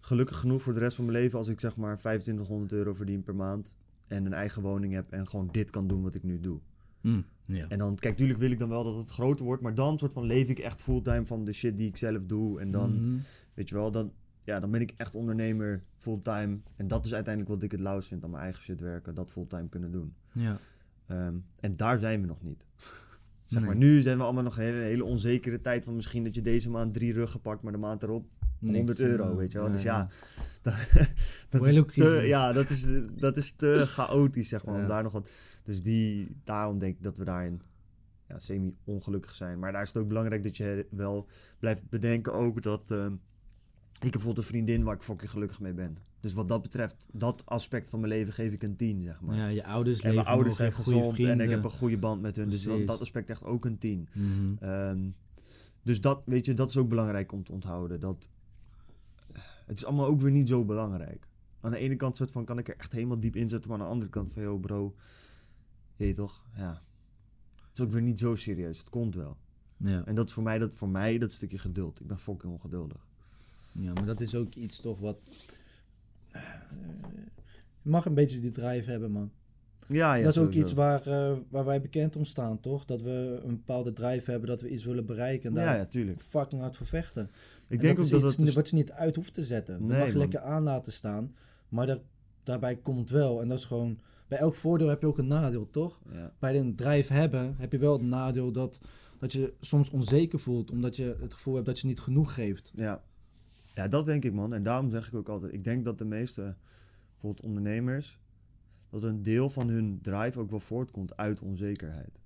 [0.01, 3.23] gelukkig genoeg voor de rest van mijn leven als ik zeg maar 2500 euro verdien
[3.23, 3.75] per maand.
[4.07, 6.61] En een eigen woning heb en gewoon dit kan doen wat ik nu doe.
[7.01, 7.67] Mm, ja.
[7.69, 9.63] En dan, kijk, tuurlijk wil ik dan wel dat het groter wordt.
[9.63, 12.61] Maar dan soort van leef ik echt fulltime van de shit die ik zelf doe.
[12.61, 13.17] En dan, Mhm.
[13.55, 14.13] weet je wel, dan,
[14.45, 16.59] ja, dan ben ik echt ondernemer fulltime.
[16.77, 19.15] En dat is uiteindelijk wat ik het lauwst vind aan mijn eigen shit werken.
[19.15, 20.15] Dat fulltime kunnen doen.
[20.33, 20.59] ja.
[21.07, 22.67] Ehm, en daar zijn we nog niet.
[23.45, 26.35] zeg maar, nu zijn we allemaal nog een hele, hele onzekere tijd van misschien dat
[26.35, 28.27] je deze maand drie ruggen pakt, maar de maand erop
[28.61, 29.73] 100 Niks, euro, weet je wel.
[29.73, 30.09] Dus ja,
[30.63, 30.77] ja.
[31.51, 34.83] dat, is te, ja dat, is, dat is te chaotisch, zeg maar, Ja.
[34.83, 35.29] om daar nog wat...
[35.69, 37.63] Dus die, daarom denk ik dat we daarin
[38.29, 39.59] ja, semi-ongelukkig zijn.
[39.59, 41.29] Maar daar is het ook belangrijk dat je wel
[41.59, 42.91] blijft bedenken ook dat...
[42.91, 43.13] ehm,
[43.93, 45.99] ik heb bijvoorbeeld een vriendin waar ik fucking gelukkig mee ben.
[46.21, 49.37] Dus wat dat betreft, dat aspect van mijn leven geef ik een 10, zeg maar.
[49.37, 51.39] Ja, je ouders En leven mijn ouders nog, zijn je goede vrienden.
[51.39, 52.49] en ik heb een goede band met hun.
[52.49, 54.09] Dus dat, dat aspect echt ook een 10.
[54.13, 54.55] Mhm.
[54.59, 55.09] Ehm,
[55.83, 58.01] dus dat, weet je, dat is ook belangrijk om te onthouden.
[58.01, 58.31] Dat,
[59.67, 61.29] het is allemaal ook weer niet zo belangrijk.
[61.61, 63.71] Aan de ene kant soort van, kan ik er echt helemaal diep in zetten.
[63.71, 64.95] Maar aan de andere kant van, yo bro,
[66.07, 66.45] je toch?
[66.57, 66.83] Ja.
[67.69, 68.79] Het is ook weer niet zo serieus.
[68.79, 69.37] Het komt wel.
[69.77, 70.05] Ja.
[70.05, 72.01] En dat is voor mij dat, voor mij dat stukje geduld.
[72.01, 73.07] Ik ben fucking ongeduldig.
[73.73, 75.19] ja, maar dat is ook iets toch wat...
[77.83, 79.31] Je mag een beetje die drive hebben, man.
[79.89, 80.67] Ja, ja, dat is ook sowieso.
[80.67, 82.85] iets waar, eh, waar wij bekend om staan, toch?
[82.85, 85.49] Dat we een bepaalde drive hebben, dat we iets willen bereiken.
[85.49, 86.21] En daar Ja, ja, tuurlijk.
[86.23, 87.25] fucking hard voor vechten.
[87.69, 88.45] Ik En denk ook is dat iets dat...
[88.47, 89.79] dus- wat je niet uit hoeft te zetten.
[89.79, 90.21] Dat Nee, mag je man.
[90.23, 91.35] lekker aan laten staan.
[91.69, 91.99] Maar daar,
[92.43, 93.41] daarbij komt wel.
[93.41, 93.99] En dat is gewoon...
[94.29, 96.01] Bij elk voordeel heb je ook een nadeel, toch?
[96.13, 96.33] Ja.
[96.39, 98.81] Bij een drive hebben heb je wel het nadeel dat,
[99.19, 100.71] dat je soms onzeker voelt.
[100.71, 102.73] Omdat je het gevoel hebt dat je niet genoeg geeft.
[102.75, 103.05] Ja.
[103.75, 104.55] ja, dat denk ik man.
[104.55, 106.57] En daarom zeg ik ook altijd, ik denk dat de meeste
[107.11, 108.21] bijvoorbeeld ondernemers,
[108.91, 112.21] dat een deel van hun drive ook wel voortkomt uit onzekerheid.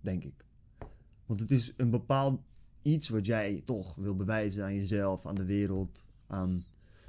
[0.00, 0.44] Denk ik.
[1.26, 2.40] Want het is een bepaald
[2.82, 6.64] iets wat jij toch wil bewijzen aan jezelf, aan de wereld, aan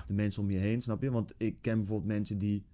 [0.07, 1.11] de mensen om je heen, snap je?
[1.11, 2.65] Want ik ken bijvoorbeeld mensen die,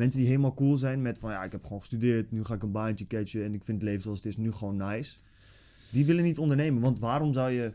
[0.00, 2.62] mensen die helemaal cool zijn met van ja, ik heb gewoon gestudeerd, nu ga ik
[2.62, 5.18] een baantje catchen en ik vind het leven zoals het is nu gewoon nice.
[5.90, 7.72] Die willen niet ondernemen, want waarom zou je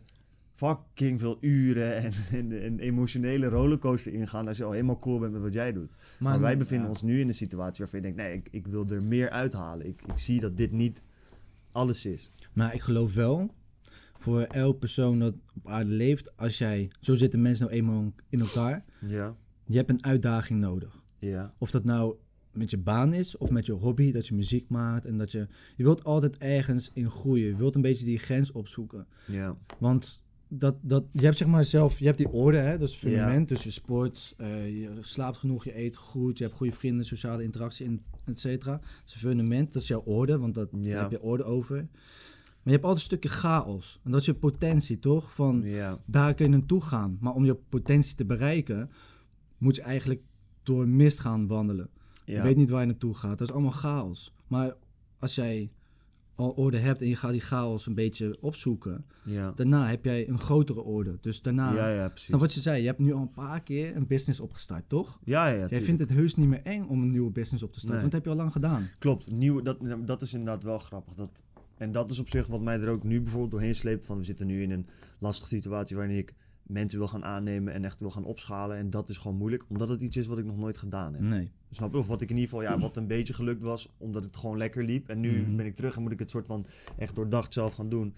[0.53, 1.95] fucking veel uren
[2.31, 5.91] en en emotionele rollercoaster ingaan als je al helemaal cool bent met wat jij doet.
[6.19, 6.91] Maar, wij bevinden ja.
[6.91, 9.87] ons nu in een situatie waarvan je denkt, nee, ik, ik wil er meer uithalen.
[9.87, 11.01] Ik, ik zie dat dit niet
[11.71, 12.29] alles is.
[12.53, 13.53] Maar ik geloof wel,
[14.17, 18.39] voor elk persoon dat op aarde leeft, als jij, zo zitten mensen nou eenmaal in
[18.39, 19.35] elkaar, Ja,
[19.65, 21.03] je hebt een uitdaging nodig.
[21.29, 22.15] Ja, Of dat nou
[22.51, 25.47] met je baan is of met je hobby, dat je muziek maakt en dat je,
[25.75, 27.47] je wilt altijd ergens in groeien.
[27.47, 29.07] Je wilt een beetje die grens opzoeken.
[29.27, 32.89] ja, Want dat, dat, je hebt zeg maar zelf, je hebt die orde, hè, dat
[32.89, 33.09] is het Ja.
[33.09, 33.47] fundament.
[33.47, 37.43] Dus je sport, eh, je slaapt genoeg, je eet goed, je hebt goede vrienden, sociale
[37.43, 38.71] interactie, en et cetera.
[38.71, 41.75] Dat is een fundament, dat is jouw orde, want dat, daar heb je orde over.
[41.75, 43.99] Maar je hebt altijd een stukje chaos.
[44.03, 45.33] En dat is je potentie, toch?
[45.33, 47.17] Van, ja, daar kun je naartoe gaan.
[47.21, 48.89] Maar om je potentie te bereiken,
[49.57, 50.21] moet je eigenlijk
[50.65, 51.89] door mist gaan wandelen.
[52.25, 53.37] Je weet niet waar je naartoe gaat.
[53.37, 54.33] Dat is allemaal chaos.
[54.47, 54.75] Maar
[55.19, 55.71] als jij
[56.35, 59.51] al orde hebt en je gaat die chaos een beetje opzoeken, ja.
[59.51, 61.17] daarna heb jij een grotere orde.
[61.21, 62.27] Dus daarna, ja, ja, precies.
[62.27, 65.19] snap wat je zei, je hebt nu al een paar keer een business opgestart, toch?
[65.23, 65.85] Ja, ja, ja, jij tuurlijk.
[65.85, 68.09] vindt het heus niet meer eng om een nieuwe business op te starten, Nee.
[68.09, 68.89] want dat heb je al lang gedaan.
[68.99, 71.13] Klopt, nieuw, dat, dat is inderdaad wel grappig.
[71.13, 71.43] Dat,
[71.77, 74.05] en dat is op zich wat mij er ook nu bijvoorbeeld doorheen sleept.
[74.05, 74.87] Van we zitten nu in een
[75.19, 76.33] lastige situatie waarin ik
[76.67, 78.77] mensen wil gaan aannemen en echt wil gaan opschalen.
[78.77, 81.21] En dat is gewoon moeilijk, omdat het iets is wat ik nog nooit gedaan heb.
[81.21, 81.51] Nee.
[81.71, 81.97] Snap je?
[81.97, 84.57] Of wat ik in ieder geval, ja, wat een beetje gelukt was, omdat het gewoon
[84.57, 85.09] lekker liep.
[85.09, 85.55] En nu Mhm.
[85.55, 86.65] ben ik terug en moet ik het soort van
[86.97, 88.15] echt doordacht zelf gaan doen.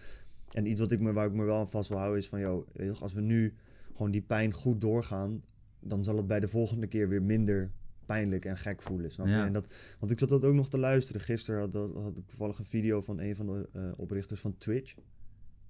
[0.51, 2.39] En iets wat ik me, waar ik me wel aan vast wil houden is van,
[2.39, 2.67] joh,
[3.01, 3.53] als we nu
[3.93, 5.43] gewoon die pijn goed doorgaan,
[5.79, 7.71] dan zal het bij de volgende keer weer minder
[8.05, 9.31] pijnlijk en gek voelen, snap je?
[9.31, 9.45] Ja.
[9.45, 11.21] En dat, want ik zat dat ook nog te luisteren.
[11.21, 14.57] Gisteren had, had, had ik toevallig een video van een van de eh, oprichters van
[14.57, 14.95] Twitch.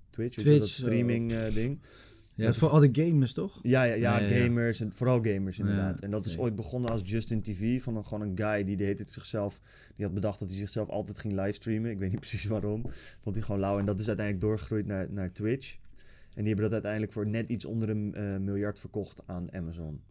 [0.10, 1.80] Twitch, dat Twitch, streaming eh, ding.
[2.38, 3.60] Ja, Dat voor al die gamers, toch?
[3.63, 4.43] Ja, ja, ja, Ja, ja, ja.
[4.43, 6.00] gamers en vooral gamers inderdaad.
[6.00, 9.00] En dat is ooit begonnen als Justin TV van een, gewoon een guy die deed
[9.00, 9.62] het zichzelf.
[9.95, 11.91] Die had bedacht dat hij zichzelf altijd ging livestreamen.
[11.91, 12.86] Ik weet niet precies waarom.
[13.21, 13.80] Vond hij gewoon lauw.
[13.80, 15.78] En dat is uiteindelijk doorgegroeid naar, naar Twitch.
[16.34, 20.02] En die hebben dat uiteindelijk voor net iets onder een eh, miljard verkocht aan Amazon.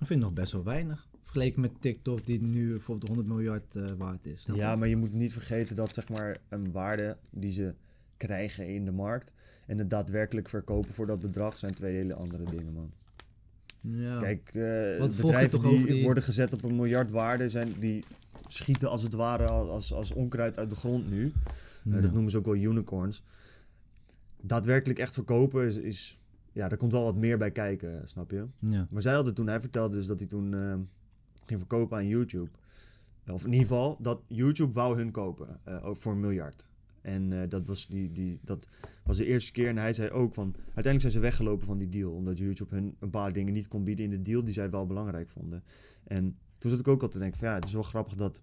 [0.00, 1.08] Ik vind ik nog best wel weinig.
[1.22, 4.46] Vergeleken met TikTok, die nu bijvoorbeeld 100 miljard eh, waard is.
[4.54, 7.74] Ja, maar je moet niet vergeten dat zeg maar een waarde die ze
[8.16, 9.32] krijgen in de markt
[9.70, 12.90] en het daadwerkelijk verkopen voor dat bedrag zijn twee hele andere dingen, man.
[13.80, 14.18] Ja.
[14.18, 18.04] Kijk, je bedrijven die, worden gezet op een miljard waarde, zijn, die
[18.46, 21.32] schieten als het ware als, als onkruid uit de grond nu.
[21.90, 23.22] Eh, dat noemen ze ook wel unicorns.
[24.40, 26.18] Daadwerkelijk echt verkopen is, is,
[26.52, 28.46] ja, daar komt wel wat meer bij kijken, snap je?
[28.58, 28.86] Ja.
[28.90, 30.74] Maar zij hadden toen, hij vertelde dus dat hij toen eh,
[31.46, 32.50] ging verkopen aan YouTube.
[33.26, 36.68] Of in ieder geval, dat YouTube wou hun kopen eh, voor een miljard.
[37.02, 38.68] En eh, dat, was die, die, dat
[39.04, 39.68] was de eerste keer.
[39.68, 42.12] En hij zei ook van, uiteindelijk zijn ze weggelopen van die deal.
[42.12, 44.86] Omdat YouTube hun een paar dingen niet kon bieden in de deal die zij wel
[44.86, 45.64] belangrijk vonden.
[46.04, 48.42] En toen zat ik ook al te denken van, ja, het is wel grappig dat...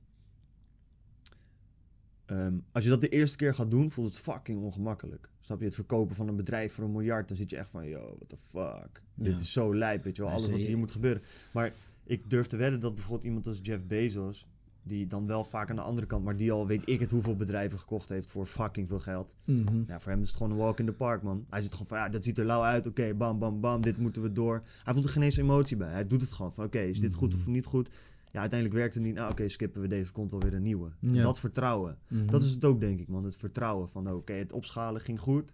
[2.25, 5.29] ehm, als je dat de eerste keer gaat doen, voelt het fucking ongemakkelijk.
[5.39, 5.65] Snap je?
[5.65, 8.29] Het verkopen van een bedrijf voor een miljard, dan zit je echt van, yo, what
[8.29, 9.01] the fuck.
[9.13, 9.23] Ja.
[9.23, 10.31] Dit is zo lijp, weet je wel.
[10.31, 11.21] Alles wat hier moet gebeuren.
[11.53, 14.47] Maar ik durf te wedden dat bijvoorbeeld iemand als Jeff Bezos...
[14.87, 16.23] die dan wel vaak aan de andere kant...
[16.23, 19.35] maar die al weet ik het hoeveel bedrijven gekocht heeft voor fucking veel geld.
[19.43, 19.83] Mhm.
[19.87, 21.45] Ja, voor hem is het gewoon een walk in the park, man.
[21.49, 22.87] Hij zit gewoon van, ja, dat ziet er lauw uit.
[22.87, 24.63] Oké, bam, bam, bam, dit moeten we door.
[24.83, 25.91] Hij voelt er geen eens emotie bij.
[25.91, 27.89] Hij doet het gewoon van, oké, is dit goed of niet goed?
[28.31, 29.15] Ja, uiteindelijk werkt het niet.
[29.15, 30.91] Nou, oké, skippen we deze, komt wel weer een nieuwe.
[30.99, 31.21] Ja.
[31.21, 31.97] Dat vertrouwen.
[32.07, 32.25] Mhm.
[32.25, 33.23] Dat is het ook, denk ik, man.
[33.23, 35.53] Het vertrouwen van, oké, het opschalen ging goed.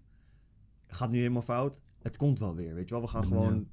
[0.87, 1.79] Gaat nu helemaal fout.
[2.01, 3.03] Het komt wel weer, weet je wel.
[3.03, 3.67] We gaan gewoon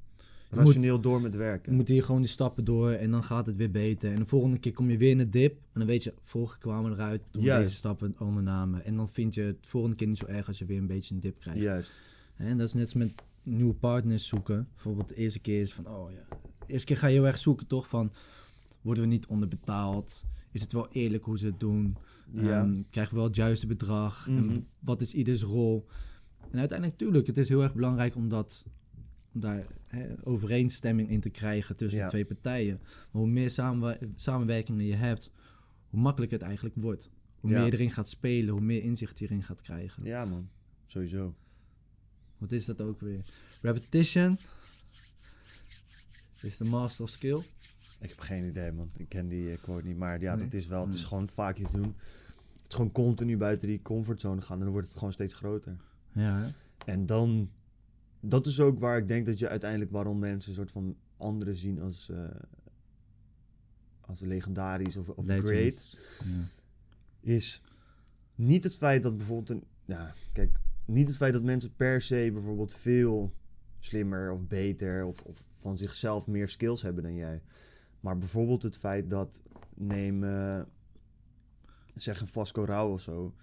[0.50, 1.74] rationeel door met Je werken.
[1.74, 4.10] moet hier gewoon die stappen door en dan gaat het weer beter.
[4.10, 5.52] En de volgende keer kom je weer in de dip.
[5.52, 7.62] En dan weet je, vorige kwamen eruit Juist.
[7.62, 8.84] deze stappen ondernamen.
[8.84, 11.14] En dan vind je het volgende keer niet zo erg als je weer een beetje
[11.14, 11.60] een dip krijgt.
[11.60, 12.00] Juist.
[12.36, 14.68] En dat is net als met nieuwe partners zoeken.
[14.74, 16.36] Bijvoorbeeld de eerste keer is van, oh ja.
[16.66, 18.10] De eerste keer ga je heel erg zoeken toch van,
[18.80, 20.24] worden we niet onderbetaald?
[20.52, 21.96] Is het wel eerlijk hoe ze het doen?
[22.32, 22.60] Ja.
[22.62, 24.26] Ehm, krijgen we wel het juiste bedrag?
[24.28, 24.38] Mhm.
[24.38, 25.86] En wat is ieders rol?
[26.50, 28.64] En uiteindelijk, tuurlijk, het is heel erg belangrijk om dat
[29.34, 32.04] om daar hè, overeenstemming in te krijgen tussen Ja.
[32.04, 32.78] de twee partijen.
[32.82, 35.30] Maar hoe meer samenwer- samenwerkingen je hebt,
[35.88, 37.10] hoe makkelijker het eigenlijk wordt.
[37.40, 37.56] Hoe Ja.
[37.56, 40.04] meer je erin gaat spelen, hoe meer inzicht je erin gaat krijgen.
[40.04, 40.48] Ja, man.
[40.86, 41.34] Sowieso.
[42.38, 43.24] Wat is dat ook weer?
[43.62, 44.36] Repetition
[46.42, 47.38] is the master of skill.
[48.00, 48.90] Ik heb geen idee, man.
[48.96, 49.96] Ik ken die quote niet.
[49.96, 50.44] Maar ja, Nee.
[50.44, 50.84] dat is wel.
[50.86, 51.94] Het is gewoon vaak iets doen.
[52.52, 54.56] Het is gewoon continu buiten die comfortzone gaan.
[54.58, 55.76] En dan wordt het gewoon steeds groter.
[56.12, 56.48] Ja, hè?
[56.92, 57.50] En dan...
[58.20, 59.90] Dat is ook waar ik denk dat je uiteindelijk...
[59.90, 62.08] Waarom mensen een soort van anderen zien als...
[62.08, 62.24] eh,
[64.10, 65.98] als legendarisch of, of great.
[66.24, 67.32] Ja.
[67.32, 67.62] is
[68.34, 69.64] niet het feit dat bijvoorbeeld een.
[69.84, 73.34] Ja, kijk, niet het feit dat mensen per se bijvoorbeeld veel
[73.78, 77.42] slimmer of beter of, of van zichzelf meer skills hebben dan jij.
[78.00, 79.42] Maar bijvoorbeeld het feit dat
[79.74, 80.60] neem eh,
[81.94, 83.34] zeg een Vasco Rauw of zo.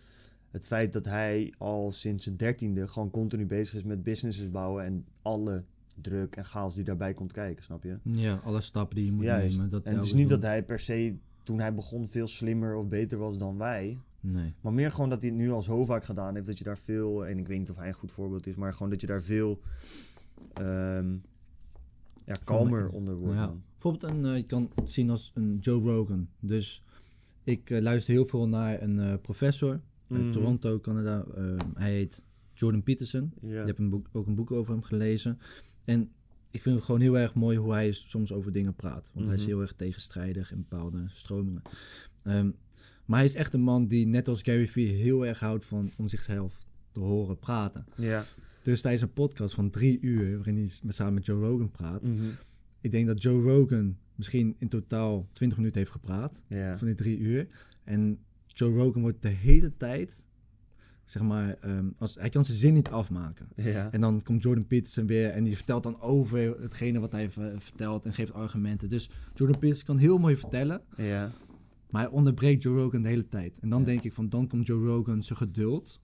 [0.52, 4.84] Het feit dat hij al sinds zijn dertiende gewoon continu bezig is met businesses bouwen
[4.86, 5.64] en alle
[6.02, 7.98] druk en chaos die daarbij komt kijken, snap je?
[8.04, 9.56] ja, alle stappen die je moet Juist.
[9.56, 9.70] nemen.
[9.70, 10.40] Dat en het is niet doen.
[10.40, 14.00] dat hij per se toen hij begon veel slimmer of beter was dan wij.
[14.20, 14.54] Nee.
[14.62, 16.48] Maar meer gewoon dat hij het nu al zo vaak gedaan heeft.
[16.48, 17.26] Dat je daar veel.
[17.26, 18.56] En ik weet niet of hij een goed voorbeeld is.
[18.56, 19.62] Maar gewoon dat je daar veel.
[20.54, 21.14] ehm,
[22.26, 23.36] ja, kalmer onder wordt.
[23.36, 23.54] Ja.
[23.72, 26.28] Bijvoorbeeld, een, eh, je kan het zien als een Joe Rogan.
[26.40, 26.84] Dus
[27.44, 30.32] ik eh, luister heel veel naar een eh, professor uit Mhm.
[30.32, 31.26] Toronto, Canada.
[31.36, 31.44] Eh,
[31.74, 33.34] hij heet Jordan Peterson.
[33.42, 35.40] Je hebt een boek, ook een boek over hem gelezen.
[35.86, 36.10] En
[36.52, 39.10] ik vind het gewoon heel erg mooi hoe hij soms over dingen praat.
[39.14, 39.50] Want hij is Mhm.
[39.52, 41.62] heel erg tegenstrijdig in bepaalde stromingen.
[42.24, 42.52] Ehm,
[43.06, 45.90] maar hij is echt een man die, net als Gary Vee, heel erg houdt van
[45.98, 47.86] om zichzelf te horen praten.
[47.96, 48.26] ja.
[48.64, 52.02] Dus tijdens een podcast van drie uur, waarin hij samen met Joe Rogan praat.
[52.08, 52.14] Mhm.
[52.82, 56.44] Ik denk dat Joe Rogan misschien in totaal 20 minuten heeft gepraat
[56.78, 57.48] van die drie uur.
[57.84, 58.20] En
[58.58, 60.26] Joe Rogan wordt de hele tijd,
[61.06, 63.48] zeg maar, ehm, als, hij kan zijn zin niet afmaken.
[63.56, 63.92] Ja.
[63.92, 68.06] En dan komt Jordan Peterson weer en die vertelt dan over hetgene wat hij vertelt
[68.06, 68.90] en geeft argumenten.
[68.90, 71.32] Dus Jordan Peterson kan heel mooi vertellen, Ja.
[71.90, 73.60] maar hij onderbreekt Joe Rogan de hele tijd.
[73.60, 73.86] En dan Ja.
[73.86, 76.00] denk ik van, dan komt Joe Rogan zijn geduld.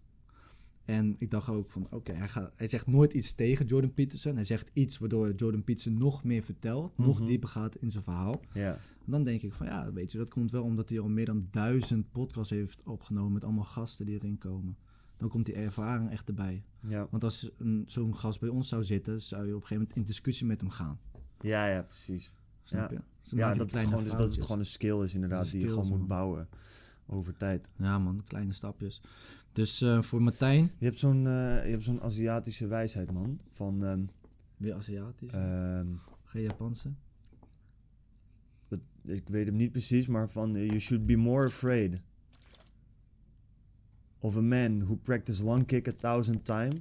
[0.86, 4.36] En ik dacht ook van, oké, hij hij, hij zegt nooit iets tegen Jordan Peterson.
[4.36, 7.28] Hij zegt iets waardoor Jordan Peterson nog meer vertelt, nog Mhm.
[7.28, 8.42] dieper gaat in zijn verhaal.
[8.54, 11.26] En dan denk ik van, ja, weet je, dat komt wel omdat hij al meer
[11.26, 14.78] dan duizend podcasts heeft opgenomen met allemaal gasten die erin komen.
[15.18, 16.64] Dan komt die ervaring echt erbij.
[17.10, 17.52] Want als
[17.86, 20.62] zo'n gast bij ons zou zitten, zou je op een gegeven moment in discussie met
[20.62, 21.00] hem gaan.
[21.42, 22.34] Ja, ja, precies.
[22.64, 22.98] Snap Ja.
[22.98, 23.04] je?
[23.22, 25.52] Dus Ja, dat is, gewoon, dus dat het gewoon een skill is inderdaad.
[25.52, 26.08] Die je gewoon moet man.
[26.08, 26.48] bouwen.
[27.06, 27.70] Over tijd.
[27.78, 29.02] Ja man, kleine stapjes.
[29.54, 33.40] Dus eh, voor Martijn, Je hebt zo'n eh, je hebt zo'n Aziatische wijsheid, man.
[33.52, 33.84] Van.
[33.86, 34.04] ehm,
[34.58, 35.88] weer Aziatisch, ehm,
[36.24, 36.90] geen Japanse.
[38.68, 40.56] dat- ik weet hem niet precies, maar van.
[40.56, 42.02] eh, You should be more afraid.
[44.20, 46.76] Of a man who practiced one kick a thousand times.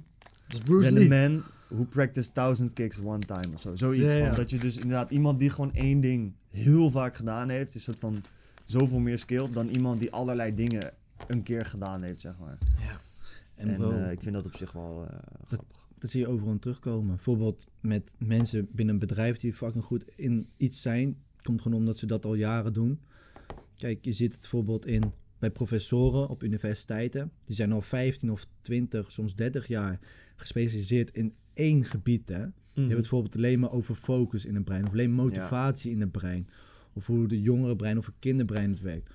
[0.65, 1.07] Than a Lee.
[1.07, 3.75] man who practiced thousand kicks one time of zo.
[3.75, 4.25] Zoiets Ja, ja.
[4.27, 7.73] van dat je dus inderdaad iemand die gewoon één ding heel vaak gedaan heeft, is
[7.75, 8.23] een soort van
[8.63, 10.93] zoveel meer skill dan iemand die allerlei dingen
[11.27, 12.57] een keer gedaan heeft, zeg maar.
[13.55, 15.87] En, En, eh, ik vind dat op zich wel eh, grappig.
[15.99, 17.07] dat zie je overal terugkomen.
[17.15, 21.17] Bijvoorbeeld met mensen binnen een bedrijf die fucking goed in iets zijn.
[21.41, 22.99] Komt gewoon omdat ze dat al jaren doen.
[23.75, 27.31] Kijk, je ziet het bijvoorbeeld in bij professoren op universiteiten.
[27.45, 29.99] Die zijn al 15 of 20, soms 30 jaar
[30.35, 32.29] gespecialiseerd in één gebied.
[32.29, 32.37] Hè?
[32.41, 32.81] Je Mhm.
[32.87, 34.85] hebt bijvoorbeeld alleen maar over focus in het brein.
[34.85, 36.47] Of alleen motivatie in het brein.
[36.93, 39.09] Of hoe de jongere brein of het kinderbrein het werkt.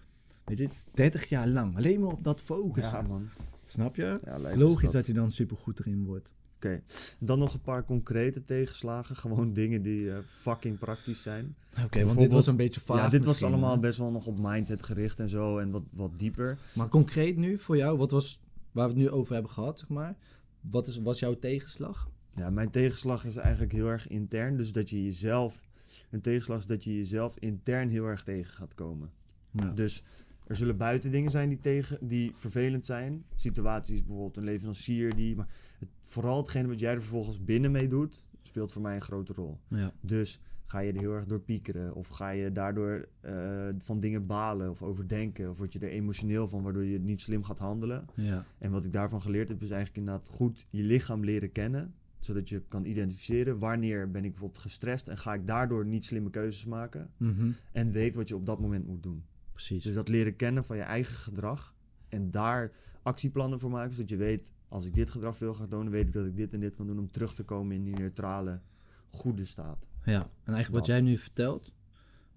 [0.45, 1.77] Weet je, 30 jaar lang.
[1.77, 2.99] Alleen maar op dat focussen.
[2.99, 3.29] Ja, man.
[3.67, 4.21] Snap je?
[4.25, 4.93] Ja, het is logisch dat.
[4.93, 6.33] dat je dan supergoed erin wordt.
[6.59, 6.83] Oké.
[7.19, 9.17] Dan nog een paar concrete tegenslagen.
[9.17, 11.57] Gewoon dingen die eh, fucking praktisch zijn.
[11.85, 13.81] Oké, want dit was een beetje vaag ja, dit was allemaal hè?
[13.81, 15.59] best wel nog op mindset gericht en zo.
[15.59, 16.59] En wat, wat dieper.
[16.73, 18.41] Maar concreet nu voor jou, wat was
[18.73, 20.17] waar we het nu over hebben gehad, zeg maar.
[20.61, 22.11] Wat is, was jouw tegenslag?
[22.35, 24.57] Ja, mijn tegenslag is eigenlijk heel erg intern.
[24.57, 25.67] Dus dat je jezelf...
[26.11, 29.11] Een tegenslag is dat je jezelf intern heel erg tegen gaat komen.
[29.51, 29.71] Ja.
[29.71, 30.03] Dus
[30.47, 33.25] er zullen buiten dingen zijn die, tegen, die vervelend zijn.
[33.35, 35.37] Situaties, bijvoorbeeld een leverancier die...
[35.37, 39.01] Maar het, vooral hetgene wat jij er vervolgens binnen mee doet, speelt voor mij een
[39.01, 39.59] grote rol.
[39.69, 39.93] ja.
[40.01, 41.95] Dus ga je er heel erg door piekeren?
[41.95, 45.51] Of ga je daardoor eh, van dingen balen of overdenken?
[45.51, 48.07] Of word je er emotioneel van, waardoor je niet slim gaat handelen?
[48.15, 48.45] ja.
[48.59, 51.95] En wat ik daarvan geleerd heb, is eigenlijk inderdaad goed je lichaam leren kennen.
[52.19, 56.31] Zodat je kan identificeren wanneer ben ik bijvoorbeeld gestrest en ga ik daardoor niet slimme
[56.31, 57.11] keuzes maken.
[57.17, 57.51] Mhm.
[57.73, 59.25] En weet wat je op dat moment moet doen.
[59.53, 59.85] Precies.
[59.85, 61.75] Dus dat leren kennen van je eigen gedrag.
[62.09, 63.93] En daar actieplannen voor maken.
[63.93, 66.37] Zodat je weet, als ik dit gedrag veel ga doen, dan weet ik dat ik
[66.37, 68.61] dit en dit kan doen om terug te komen in die neutrale,
[69.09, 69.87] goede staat.
[70.05, 70.87] Ja, en eigenlijk wat Dat.
[70.87, 71.73] jij nu vertelt,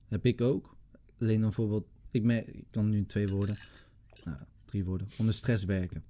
[0.07, 0.77] heb ik ook.
[1.19, 3.55] Alleen dan bijvoorbeeld, ik, merk, ik kan nu twee woorden,
[4.23, 6.03] nou, drie woorden, onder stress werken.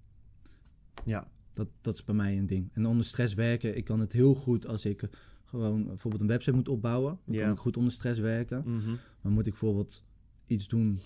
[1.05, 2.69] Ja, Dat, dat is bij mij een ding.
[2.73, 5.09] En onder stress werken, ik kan het heel goed als ik
[5.45, 7.43] gewoon bijvoorbeeld een website moet opbouwen, dan Ja.
[7.43, 8.63] kan ik goed onder stress werken.
[8.65, 8.89] Mhm.
[9.21, 10.03] Maar moet ik bijvoorbeeld
[10.45, 10.99] iets doen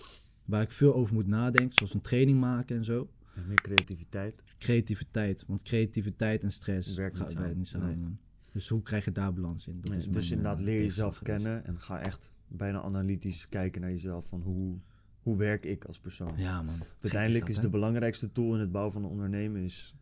[0.44, 3.10] waar ik veel over moet nadenken, zoals een training maken en zo.
[3.34, 4.42] En meer creativiteit.
[4.58, 7.56] Creativiteit, want creativiteit en stress Werkt samen.
[7.56, 8.00] niet samen.
[8.00, 8.16] Nee.
[8.52, 9.80] Dus hoe krijg je daar balans in?
[9.80, 13.48] Dat Nee, is dus mijn, inderdaad, eh, leer jezelf kennen en ga echt bijna analytisch
[13.48, 14.26] kijken naar jezelf.
[14.28, 14.78] Van hoe,
[15.22, 16.32] hoe werk ik als persoon?
[16.36, 16.74] Ja, man.
[17.00, 19.94] Uiteindelijk is dat, de belangrijkste tool in het bouwen van een ondernemen is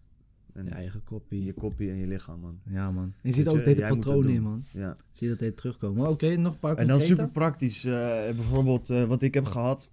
[0.55, 1.45] en je eigen kopie.
[1.45, 2.61] je kopie en je lichaam, man.
[2.65, 3.05] Ja, man.
[3.05, 4.63] En je ziet ook dat patronen in, man.
[4.73, 4.97] Ja.
[5.13, 6.03] Zie je dat deze terugkomen.
[6.03, 7.85] Maar oké, nog een paar En dan super praktisch.
[7.85, 7.93] eh,
[8.25, 9.89] bijvoorbeeld eh, wat ik heb gehad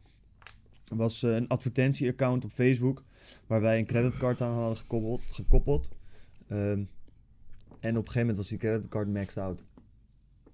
[0.96, 3.04] was eh, een advertentie-account op Facebook
[3.48, 5.22] waar wij een creditcard aan hadden gekoppeld.
[5.30, 5.90] gekoppeld.
[6.48, 6.84] Ehm,
[7.80, 9.64] en op een gegeven moment was die creditcard maxed out.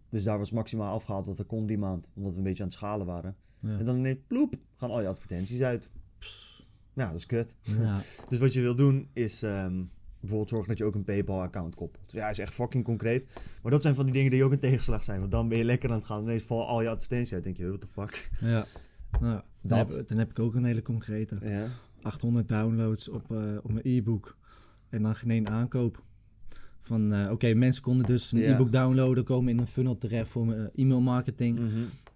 [0.10, 2.10] Dus daar was maximaal afgehaald wat er kon die maand.
[2.14, 3.36] Omdat we een beetje aan het schalen waren.
[3.60, 3.78] Ja.
[3.78, 5.90] En dan ineens, ploep, gaan al je advertenties uit.
[6.94, 7.56] Ja, dat is kut.
[7.62, 8.02] Ja.
[8.30, 9.84] Dus wat je wil doen is ehm,
[10.28, 12.04] bijvoorbeeld zorgen dat je ook een PayPal-account koppelt.
[12.06, 13.26] Dus ja, is echt fucking concreet.
[13.62, 15.20] Maar dat zijn van die dingen die ook een tegenslag zijn.
[15.20, 16.22] Want dan ben je lekker aan het gaan.
[16.24, 17.44] Ineens vallen al je advertenties uit.
[17.44, 18.30] denk je, what the fuck.
[18.42, 18.66] ja.
[19.20, 19.94] Nou, dan, Dat.
[19.94, 21.38] heb, dan heb ik ook een hele concrete.
[21.42, 21.68] Ja.
[22.02, 24.38] 800 downloads op, eh, op mijn e-book.
[24.90, 26.04] En dan geen één aankoop.
[26.88, 30.46] Van, eh, oké, mensen konden dus een e-book downloaden, komen in een funnel terecht voor
[30.46, 31.60] mijn eh, e-mail marketing.
[31.60, 31.70] Mhm.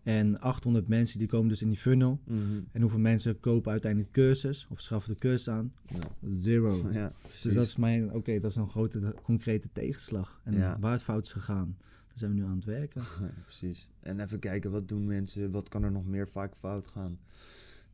[0.03, 2.19] En 800 mensen die komen dus in die funnel.
[2.25, 2.39] Mhm.
[2.71, 5.73] En hoeveel mensen kopen uiteindelijk de cursus of schaffen de cursus aan?
[5.87, 5.99] Ja.
[6.29, 6.87] Zero.
[6.91, 7.11] Ja,
[7.43, 10.41] Dus dat is mijn, oké, dat is een grote concrete tegenslag.
[10.43, 10.77] En Ja.
[10.79, 13.01] waar het fout is gegaan, daar zijn we nu aan het werken.
[13.21, 13.89] Ja, precies.
[13.99, 15.51] En even kijken, wat doen mensen?
[15.51, 17.19] Wat kan er nog meer vaak fout gaan?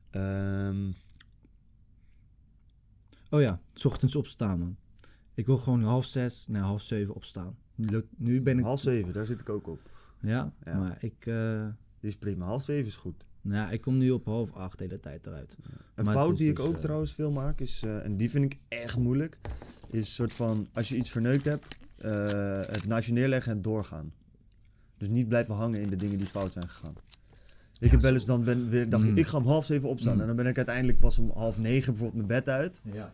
[0.10, 0.92] Ehm,
[3.30, 4.78] Oh ja, s ochtends opstaan man.
[5.38, 7.56] Ik wil gewoon half zes, nee half zeven opstaan.
[8.18, 9.80] Nu, ben ik, half zeven, daar zit ik ook op.
[10.22, 10.78] ja, Ja.
[10.78, 11.66] maar ik, eh,
[12.00, 12.46] Die is prima.
[12.46, 13.26] Half zeven is goed.
[13.42, 15.56] nou, ja, ik kom nu op half acht de hele tijd eruit.
[15.96, 18.30] Een Maar fout die ik dus, ook eh, trouwens veel maak, is, eh, en die
[18.30, 19.38] vind ik echt moeilijk,
[19.90, 21.68] is een soort van, als je iets verneukt hebt,
[22.72, 24.14] het naast je neerleggen en doorgaan.
[24.98, 26.94] Dus niet blijven hangen in de dingen die fout zijn gegaan.
[27.80, 29.18] Ik heb wel eens dan ben, weer, dacht ik, Mm.
[29.18, 30.14] ik ga om half zeven opstaan.
[30.16, 30.22] Mm.
[30.22, 32.82] En dan ben ik uiteindelijk pas om half negen bijvoorbeeld mijn bed uit.
[32.94, 33.14] Ja.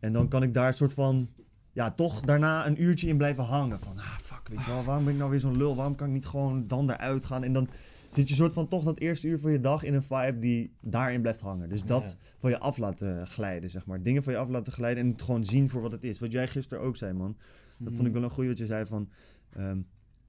[0.00, 1.28] En dan kan ik daar een soort van,
[1.72, 3.78] ja, toch daarna een uurtje in blijven hangen.
[3.78, 5.76] Van, ah, fuck, weet je wel, waarom ben ik nou weer zo'n lul?
[5.76, 7.44] Waarom kan ik niet gewoon dan eruit gaan?
[7.44, 7.68] En dan
[8.10, 10.72] zit je soort van toch dat eerste uur van je dag in een vibe die
[10.80, 11.68] daarin blijft hangen.
[11.68, 12.26] Dus dat Ja.
[12.38, 14.02] van je af laten glijden, zeg maar.
[14.02, 16.18] Dingen van je af laten glijden en het gewoon zien voor wat het is.
[16.20, 17.36] Wat jij gisteren ook zei, man.
[17.78, 19.08] Dat vond ik wel een goeie wat je zei van,
[19.52, 19.78] ehm,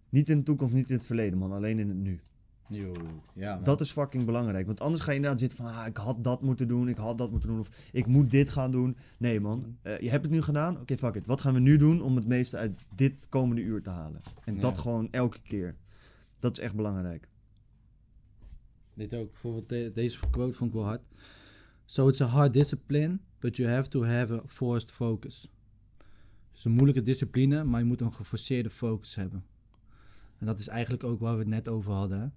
[0.09, 1.51] niet in de toekomst, niet in het verleden, man.
[1.51, 2.21] Alleen in het nu.
[2.67, 2.91] Yo,
[3.33, 4.65] ja Dat is fucking belangrijk.
[4.65, 5.67] Want anders ga je inderdaad zitten van...
[5.67, 7.59] Ah, ik had dat moeten doen, ik had dat moeten doen.
[7.59, 8.97] Of ik moet dit gaan doen.
[9.17, 10.79] Nee man, Eh, je hebt het nu gedaan.
[10.79, 11.27] Oké, fuck it.
[11.27, 14.21] Wat gaan we nu doen om het meeste uit dit komende uur te halen?
[14.45, 15.75] En dat gewoon elke keer.
[16.39, 17.27] Dat is echt belangrijk.
[18.93, 21.01] Dit ook, bijvoorbeeld de- deze quote vond ik wel hard.
[21.85, 25.41] So it's a hard discipline, but you have to have a forced focus.
[26.49, 29.43] Het is een moeilijke discipline, maar je moet een geforceerde focus hebben.
[30.37, 32.19] En dat is eigenlijk ook waar we het net over hadden.
[32.19, 32.27] Hè?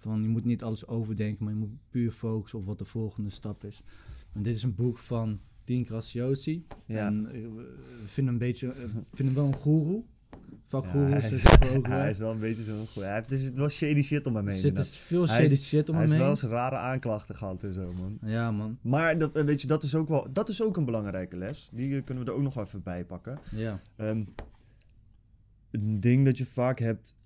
[0.00, 3.30] Van je moet niet alles overdenken, maar je moet puur focussen op wat de volgende
[3.30, 3.82] stap is.
[4.32, 6.66] En dit is een boek van Dean Graziosi.
[6.86, 7.06] Ja.
[7.06, 10.02] En eh, we vinden een beetje, eh, vinden wel een goeroe.
[10.66, 11.98] Vakgoeroes hij, ja, is, we ook wel.
[11.98, 13.08] hij is wel een beetje zo'n goeie.
[13.08, 14.60] Hij heeft er zit wel shady shit om hem Er heen.
[14.60, 14.92] zit inderdaad.
[14.92, 16.42] dus veel Hij is- shady shit om Hij hem heeft wel heen.
[16.42, 18.18] eens rare aanklachten gehad en zo, man.
[18.30, 20.84] Ja man, Maar dat, eh, weet je, dat is, ook wel, dat is ook een
[20.84, 21.68] belangrijke les.
[21.72, 23.38] Die kunnen we er ook nog wel even bij pakken.
[23.50, 23.80] ja.
[23.96, 24.24] Ehm,
[25.70, 27.16] een ding dat je vaak hebt,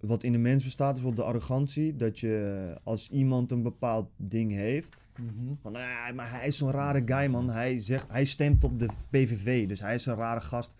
[0.00, 1.96] wat in de mens bestaat, is wel de arrogantie.
[1.96, 5.54] Dat je als iemand een bepaald ding heeft, Mhm.
[5.62, 7.50] van ah, maar hij is zo'n rare guy man.
[7.50, 10.74] Hij, zegt, hij stemt op de PVV, dus hij is een rare gast.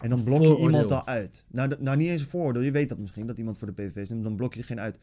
[0.00, 0.66] En dan blok je Vooroordeel.
[0.70, 1.44] iemand daar uit.
[1.50, 2.62] Nou, nou, niet eens een vooroordeel.
[2.62, 4.22] Je weet dat misschien, dat iemand voor de PVV stemt.
[4.22, 4.98] Dan blok je er geen uit.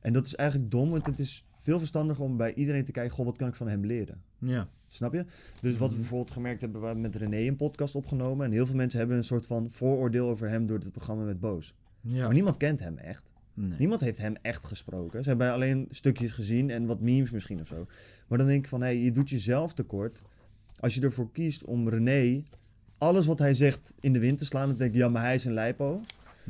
[0.00, 3.12] En dat is eigenlijk dom, want het is veel verstandiger om bij iedereen te kijken...
[3.14, 4.22] Goh, wat kan ik van hem leren?
[4.38, 4.68] Ja.
[4.88, 5.24] Snap je?
[5.60, 5.96] Dus wat we Mhm.
[5.96, 8.46] bijvoorbeeld gemerkt hebben, we hebben met René een podcast opgenomen.
[8.46, 11.40] En heel veel mensen hebben een soort van vooroordeel over hem door het programma met
[11.40, 11.74] Boos.
[12.06, 12.24] Ja.
[12.24, 13.32] Maar niemand kent hem echt.
[13.54, 13.78] Nee.
[13.78, 15.22] Niemand heeft hem echt gesproken.
[15.22, 17.86] Ze hebben alleen stukjes gezien en wat memes misschien of zo.
[18.28, 20.22] Maar dan denk ik van, hé, je doet jezelf tekort.
[20.80, 22.42] Als je ervoor kiest om René
[22.98, 24.68] alles wat hij zegt in de wind te slaan.
[24.68, 26.00] Dan denk je, ja, maar hij is een lijpo.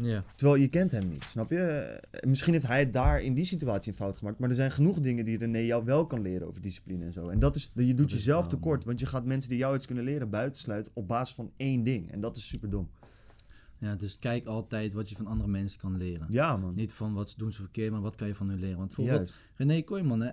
[0.01, 0.25] Ja.
[0.37, 1.59] Terwijl je kent hem niet, snap je?
[1.59, 4.39] Eh, Misschien heeft hij daar in die situatie een fout gemaakt.
[4.39, 7.29] Maar er zijn genoeg dingen die René jou wel kan leren over discipline en zo.
[7.29, 8.85] En dat is, je doet jezelf tekort.
[8.85, 12.13] Want je gaat mensen die jou iets kunnen leren buitensluiten op basis van één ding.
[12.13, 12.89] En dat is super dom.
[13.85, 16.27] Ja, dus kijk altijd wat je van andere mensen kan leren.
[16.31, 16.75] Ja, man.
[16.75, 18.77] Niet van wat doen ze verkeerd, maar wat kan je van hun leren.
[18.77, 19.41] Want bijvoorbeeld Juist.
[19.55, 20.33] René Kooijman, hè,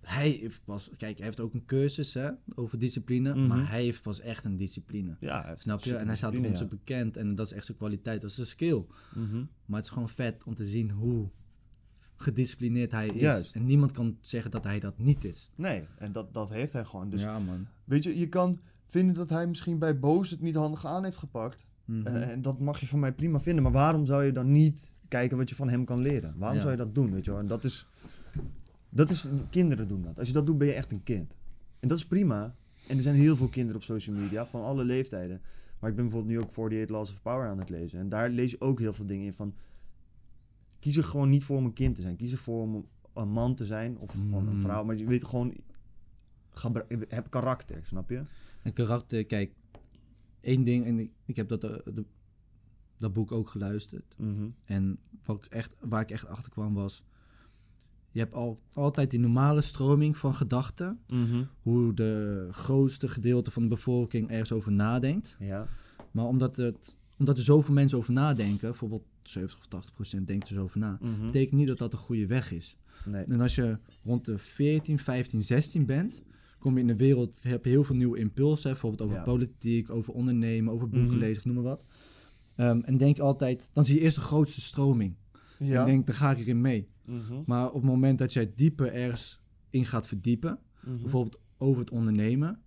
[0.00, 3.46] hij heeft pas, kijk, hij heeft ook een cursus hè, over discipline, Mhm.
[3.46, 5.16] maar hij heeft pas echt een discipline.
[5.20, 5.96] Ja, Snap je?
[5.96, 8.48] En hij staat erom zo bekend en dat is echt zijn kwaliteit, dat is zijn
[8.48, 8.84] skill.
[9.14, 9.36] Mhm.
[9.64, 11.30] Maar het is gewoon vet om te zien hoe
[12.16, 13.20] gedisciplineerd hij is.
[13.20, 13.54] Juist.
[13.54, 15.50] En niemand kan zeggen dat hij dat niet is.
[15.54, 17.10] Nee, en dat, dat heeft hij gewoon.
[17.10, 17.66] Dus ja, man.
[17.84, 21.16] Weet je, je kan vinden dat hij misschien bij Boos het niet handig aan heeft
[21.16, 21.66] gepakt.
[21.88, 22.06] Mhm.
[22.06, 23.62] Eh, en dat mag je van mij prima vinden.
[23.62, 26.34] Maar waarom zou je dan niet kijken wat je van hem kan leren?
[26.36, 26.62] Waarom Ja.
[26.62, 27.40] zou je dat doen, weet je wel?
[27.40, 27.86] En dat is...
[28.90, 29.24] Dat is...
[29.50, 30.18] Kinderen doen dat.
[30.18, 31.34] Als je dat doet, ben je echt een kind.
[31.80, 32.54] En dat is prima.
[32.88, 35.40] En er zijn heel veel kinderen op social media, van alle leeftijden.
[35.78, 37.98] Maar ik ben bijvoorbeeld nu ook 48 Laws of Power aan het lezen.
[38.00, 39.54] En daar lees je ook heel veel dingen in van...
[40.78, 42.16] Kies er gewoon niet voor om een kind te zijn.
[42.16, 43.98] Kies ervoor om een man te zijn.
[43.98, 44.60] Of gewoon een Mm.
[44.60, 44.84] vrouw.
[44.84, 45.54] Maar je weet gewoon...
[47.08, 48.20] Heb karakter, snap je?
[48.62, 49.52] En karakter, kijk,
[50.48, 52.04] één ding, en ik, heb dat, eh, de-
[52.98, 54.14] dat boek ook geluisterd.
[54.16, 54.48] Mhm.
[54.64, 57.02] En wat ik echt, waar ik echt achter kwam was,
[58.10, 61.42] je hebt al, altijd die normale stroming van gedachten, Mhm.
[61.62, 65.36] hoe de grootste gedeelte van de bevolking ergens over nadenkt.
[65.38, 65.66] Ja.
[66.10, 70.48] Maar omdat, het, omdat er zoveel mensen over nadenken, bijvoorbeeld 70 of 80 procent denkt
[70.48, 71.24] er zo over na, Mhm.
[71.26, 72.76] betekent niet dat dat een goede weg is.
[73.06, 73.24] Nee.
[73.24, 76.22] En als je rond de 14, 15, 16 bent,
[76.58, 79.22] kom je in de wereld, heb je heel veel nieuwe impulsen, bijvoorbeeld over Ja.
[79.22, 81.18] politiek, over ondernemen, over boeken Mhm.
[81.18, 81.84] lezen, noem maar wat.
[82.56, 85.14] Ehm, en denk altijd, dan zie je eerst de grootste stroming.
[85.58, 85.80] Ja.
[85.80, 86.88] En denk, daar ga ik erin mee.
[87.04, 87.42] Mhm.
[87.46, 89.40] Maar op het moment dat jij dieper ergens
[89.70, 91.00] in gaat verdiepen, Mhm.
[91.02, 92.62] bijvoorbeeld over het ondernemen,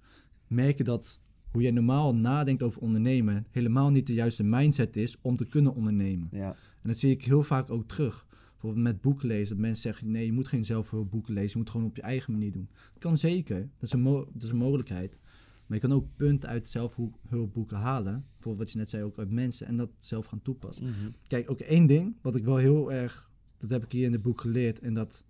[0.48, 1.20] merk je dat
[1.52, 5.74] hoe jij normaal nadenkt over ondernemen helemaal niet de juiste mindset is om te kunnen
[5.74, 6.28] ondernemen.
[6.32, 6.48] Ja.
[6.82, 8.28] En dat zie ik heel vaak ook terug.
[8.62, 9.55] Bijvoorbeeld met boeken lezen.
[9.55, 11.49] Dat mensen zeggen, nee, je moet geen zelfhulpboeken lezen.
[11.51, 12.70] Je moet gewoon op je eigen manier doen.
[12.93, 13.59] Dat kan zeker.
[13.59, 15.20] Dat is een, dat is een mogelijkheid.
[15.68, 18.26] Maar je kan ook punten uit zelfhulpboeken halen.
[18.34, 19.68] Bijvoorbeeld wat je net zei, ook uit mensen.
[19.68, 20.84] En dat zelf gaan toepassen.
[20.84, 21.09] Mhm.
[21.28, 23.30] Kijk, ook één ding wat ik wel heel erg...
[23.57, 24.80] Dat heb ik hier in het boek geleerd.
[24.80, 25.26] En dat,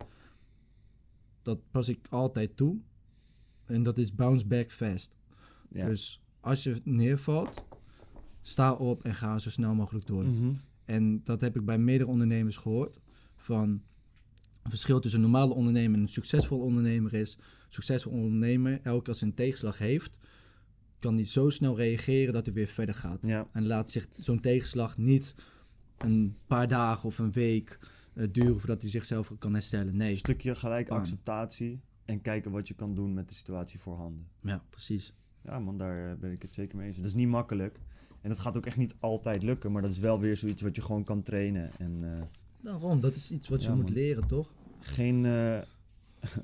[1.41, 2.77] dat pas ik altijd toe.
[3.65, 5.17] En dat is bounce back fast.
[5.69, 5.85] Ja.
[5.85, 7.63] Dus als je neervalt,
[8.41, 10.23] sta op en ga zo snel mogelijk door.
[10.23, 10.53] Mhm.
[10.85, 12.99] En dat heb ik bij meerdere ondernemers gehoord.
[13.41, 13.81] Van
[14.61, 17.35] het verschil tussen een normale ondernemer en een succesvol ondernemer is.
[17.37, 20.17] Een succesvol ondernemer, elke als een tegenslag heeft,
[20.99, 23.25] kan hij zo snel reageren dat hij weer verder gaat.
[23.25, 23.47] Ja.
[23.51, 25.35] En laat zich zo'n tegenslag niet
[25.97, 27.79] een paar dagen of een week
[28.13, 29.87] eh, duren voordat hij zichzelf kan herstellen.
[29.87, 30.97] Een Nee, stukje gelijk Bam.
[30.97, 34.27] acceptatie en kijken wat je kan doen met de situatie voorhanden.
[34.41, 35.13] ja, precies.
[35.43, 36.95] Ja man, daar eh, ben ik het zeker mee eens.
[36.97, 37.79] Dat is niet makkelijk.
[38.21, 40.75] En dat gaat ook echt niet altijd lukken, maar dat is wel weer zoiets wat
[40.75, 41.71] je gewoon kan trainen.
[41.77, 42.21] En eh,
[42.63, 43.93] Daarom, dat is iets wat je Ja, moet man.
[43.93, 44.53] leren, toch?
[44.79, 45.61] geen, eh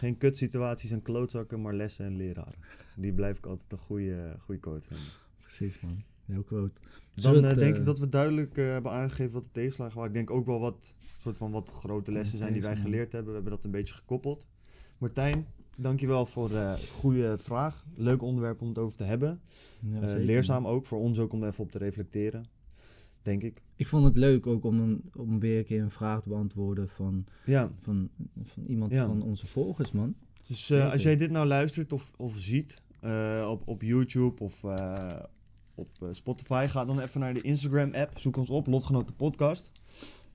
[0.00, 2.58] geen kutsituaties en klootzakken, maar lessen en leraren.
[2.96, 5.06] Die blijf ik altijd een goede, goede quote vinden.
[5.38, 6.02] Precies, man.
[6.24, 6.80] Heel quote.
[7.14, 10.10] Dan eh, denk eh, ik dat we duidelijk eh, hebben aangegeven wat de tegenslagen waren.
[10.10, 13.28] Ik denk ook wel wat, soort van wat grote lessen zijn die wij geleerd hebben.
[13.30, 14.46] We hebben dat een beetje gekoppeld.
[14.98, 17.84] Martijn, dankjewel voor de goede vraag.
[17.94, 19.40] Leuk onderwerp om het over te hebben.
[19.80, 22.46] Ja, Eh, leerzaam ook, voor ons ook om er even op te reflecteren.
[23.24, 23.62] Denk ik.
[23.76, 26.88] Ik vond het leuk ook om, een, om weer een keer een vraag te beantwoorden
[26.88, 28.08] van, Ja, van,
[28.42, 29.06] van iemand Ja.
[29.06, 30.14] van onze volgers, man.
[30.46, 34.64] dus eh, als jij dit nou luistert of, of ziet eh, op, op YouTube of
[34.64, 35.16] eh,
[35.74, 38.18] op Spotify, ga dan even naar de Instagram-app.
[38.18, 39.70] Zoek ons op, Lotgenoten Podcast.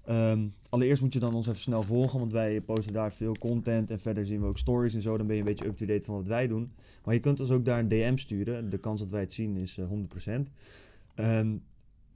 [0.06, 3.92] Ehm, allereerst moet je dan ons even snel volgen, want wij posten daar veel content.
[3.92, 5.18] En verder zien we ook stories en zo.
[5.18, 6.72] Dan ben je een beetje up-to-date van wat wij doen.
[7.04, 8.70] Maar je kunt ons ook daar een DM sturen.
[8.70, 10.50] De kans dat wij het zien is eh, 100%.
[11.16, 11.56] Ehm,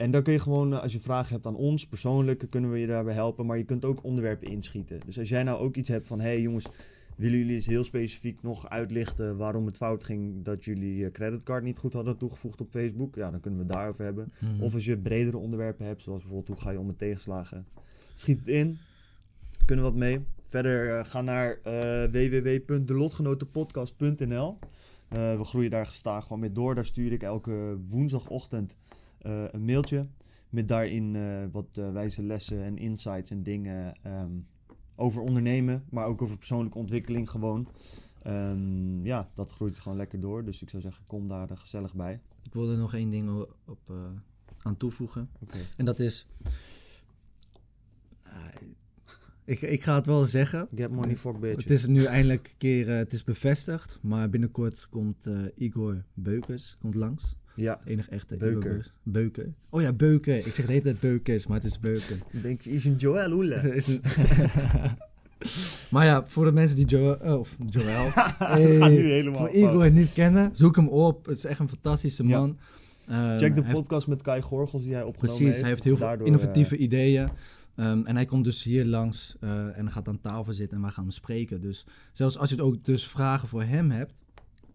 [0.03, 2.77] en dan kun je gewoon, eh, als je vragen hebt aan ons, persoonlijk, kunnen we
[2.77, 3.45] je daarbij helpen.
[3.45, 4.99] Maar je kunt ook onderwerpen inschieten.
[5.05, 6.67] Dus als jij nou ook iets hebt van, hé hey jongens,
[7.15, 11.63] willen jullie eens heel specifiek nog uitlichten waarom het fout ging dat jullie eh, creditcard
[11.63, 13.15] niet goed hadden toegevoegd op Facebook?
[13.15, 14.33] Ja, dan kunnen we het daarover hebben.
[14.39, 14.61] Mhm.
[14.61, 17.65] Of als je bredere onderwerpen hebt, zoals bijvoorbeeld hoe ga je om met tegenslagen.
[18.13, 18.77] Schiet het in.
[19.65, 20.25] Kunnen we wat mee.
[20.47, 24.57] Verder eh, ga naar eh www.delotgenotenpodcast.nl
[25.09, 26.75] We groeien daar gestaag gewoon mee door.
[26.75, 28.75] Daar stuur ik elke woensdagochtend
[29.23, 30.07] een mailtje.
[30.49, 34.31] Met daarin eh, wat eh, wijze lessen en insights en dingen ehm,
[34.95, 35.83] over ondernemen.
[35.89, 37.67] Maar ook over persoonlijke ontwikkeling gewoon.
[38.21, 40.45] Ehm, ja, dat groeit gewoon lekker door.
[40.45, 42.21] Dus ik zou zeggen, kom daar eh, gezellig bij.
[42.43, 44.11] Ik wil er nog één ding op, eh,
[44.57, 45.29] aan toevoegen.
[45.39, 45.57] Oké.
[45.77, 46.27] En dat is...
[49.45, 50.67] Ik, ik ga het wel zeggen.
[50.75, 51.63] Get money, fuck bitches.
[51.63, 53.99] Het is nu eindelijk een keer eh, het is bevestigd.
[54.01, 57.35] Maar binnenkort komt eh, Igor Beukers komt langs.
[57.55, 58.91] Ja, Enig echte Beukers.
[59.03, 59.53] Beuker.
[59.69, 60.37] Oh ja, Beuker.
[60.37, 62.17] Ik zeg de hele tijd Beukers, maar het is Beuker.
[62.31, 63.55] dan denk je, is een Joel Oele.
[63.75, 63.99] Is
[65.91, 67.15] maar ja, voor de mensen die Joel...
[67.21, 68.05] oh, of Joel.
[68.05, 69.55] We gaan nu helemaal Voor.
[69.55, 71.25] Igor niet kennen, zoek hem op.
[71.25, 72.39] Het is echt een fantastische Ja.
[72.39, 72.57] man.
[73.07, 75.59] Ehm, Check de hij heeft- podcast met Kai Gorgels die hij opgenomen Precies, heeft.
[75.59, 77.29] hij heeft heel veel innovatieve eh, ideeën.
[77.75, 80.91] Ehm, en hij komt dus hier langs eh, en gaat aan tafel zitten en wij
[80.91, 81.61] gaan hem spreken.
[81.61, 84.13] Dus zelfs als je het ook dus vragen voor hem hebt,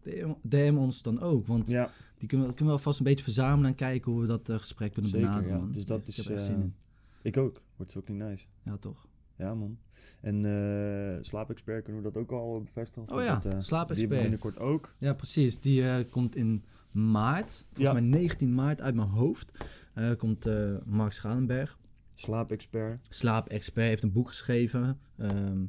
[0.03, 1.47] DM, DM ons dan ook.
[1.47, 4.27] Want ja, die kunnen we, kunnen we alvast een beetje verzamelen en kijken hoe we
[4.27, 5.57] dat eh, gesprek kunnen Zeker, benaderen.
[5.57, 5.63] ja.
[5.63, 5.73] man.
[5.73, 6.75] Dus dat ik is, heb er echt eh, zin in.
[7.23, 7.63] ik ook.
[7.77, 8.47] Wordt fucking nice.
[8.63, 9.07] Ja, toch?
[9.37, 9.79] Ja, man.
[10.21, 13.13] En eh slaapexpert kunnen we dat ook al bevestigen?
[13.13, 14.11] Oh ja, dat, eh, slaapexpert.
[14.11, 14.95] Die binnenkort ook.
[14.99, 15.61] Ja, precies.
[15.61, 17.93] Die eh, komt in maart, volgens Ja.
[17.93, 19.53] mij 19 maart uit mijn hoofd,
[19.95, 21.79] eh, komt eh, Mark Schalenberg.
[22.15, 23.07] Slaapexpert.
[23.11, 25.65] Slaapexpert heeft een boek geschreven ehm,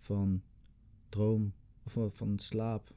[0.00, 0.42] van
[1.08, 1.52] droom,
[1.84, 2.90] of van- van slaap,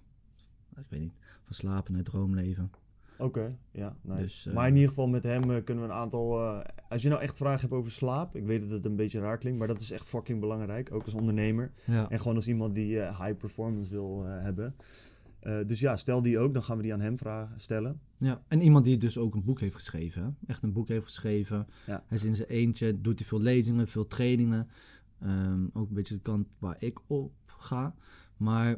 [0.75, 2.71] ik weet niet, van slapen naar droomleven.
[3.17, 4.21] Oké, ja, nice.
[4.21, 6.39] Dus, eh, maar in ieder geval met hem eh, kunnen we een aantal...
[6.41, 6.59] eh,
[6.89, 9.37] als je nou echt vragen hebt over slaap, ik weet dat het een beetje raar
[9.37, 11.71] klinkt, maar dat is echt fucking belangrijk, ook als ondernemer.
[11.85, 14.75] Ja, En gewoon als iemand die high performance wil hebben.
[15.65, 17.99] Dus ja, stel die ook, dan gaan we die aan hem vragen, stellen.
[18.17, 18.41] ja.
[18.47, 20.29] En iemand die dus ook een boek heeft geschreven, hè?
[20.47, 21.67] echt een boek heeft geschreven.
[21.85, 22.03] Ja.
[22.07, 24.67] Hij is in zijn eentje, doet hij veel lezingen, veel trainingen.
[25.19, 27.95] Ehm, ook een beetje de kant waar ik op ga.
[28.37, 28.75] Maar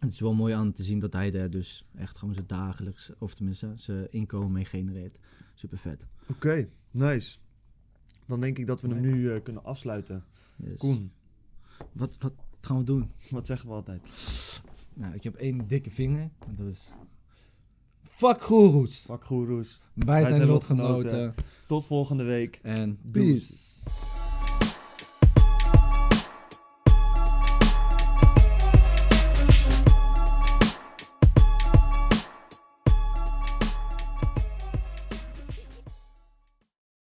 [0.00, 3.10] het is wel mooi aan te zien dat hij daar dus echt gewoon zijn dagelijks,
[3.18, 5.18] of tenminste zijn inkomen mee genereert.
[5.54, 6.06] Super vet.
[6.28, 7.38] Oké, nice.
[8.26, 10.24] Dan denk ik dat we hem nu eh, kunnen afsluiten.
[10.76, 11.12] Koen,
[11.92, 13.10] Wat, wat gaan we doen?
[13.30, 14.02] wat zeggen we altijd?
[14.94, 16.30] Nou, ik heb één dikke vinger.
[16.46, 16.92] En dat is...
[18.02, 19.04] Fuck goeroes.
[19.04, 19.80] Fuck goeroes.
[19.94, 20.94] Wij, zijn zijn lotgenoten.
[20.94, 21.34] lotgenoten.
[21.66, 22.58] Tot volgende week.
[22.62, 23.30] En Doei.
[23.30, 23.82] peace.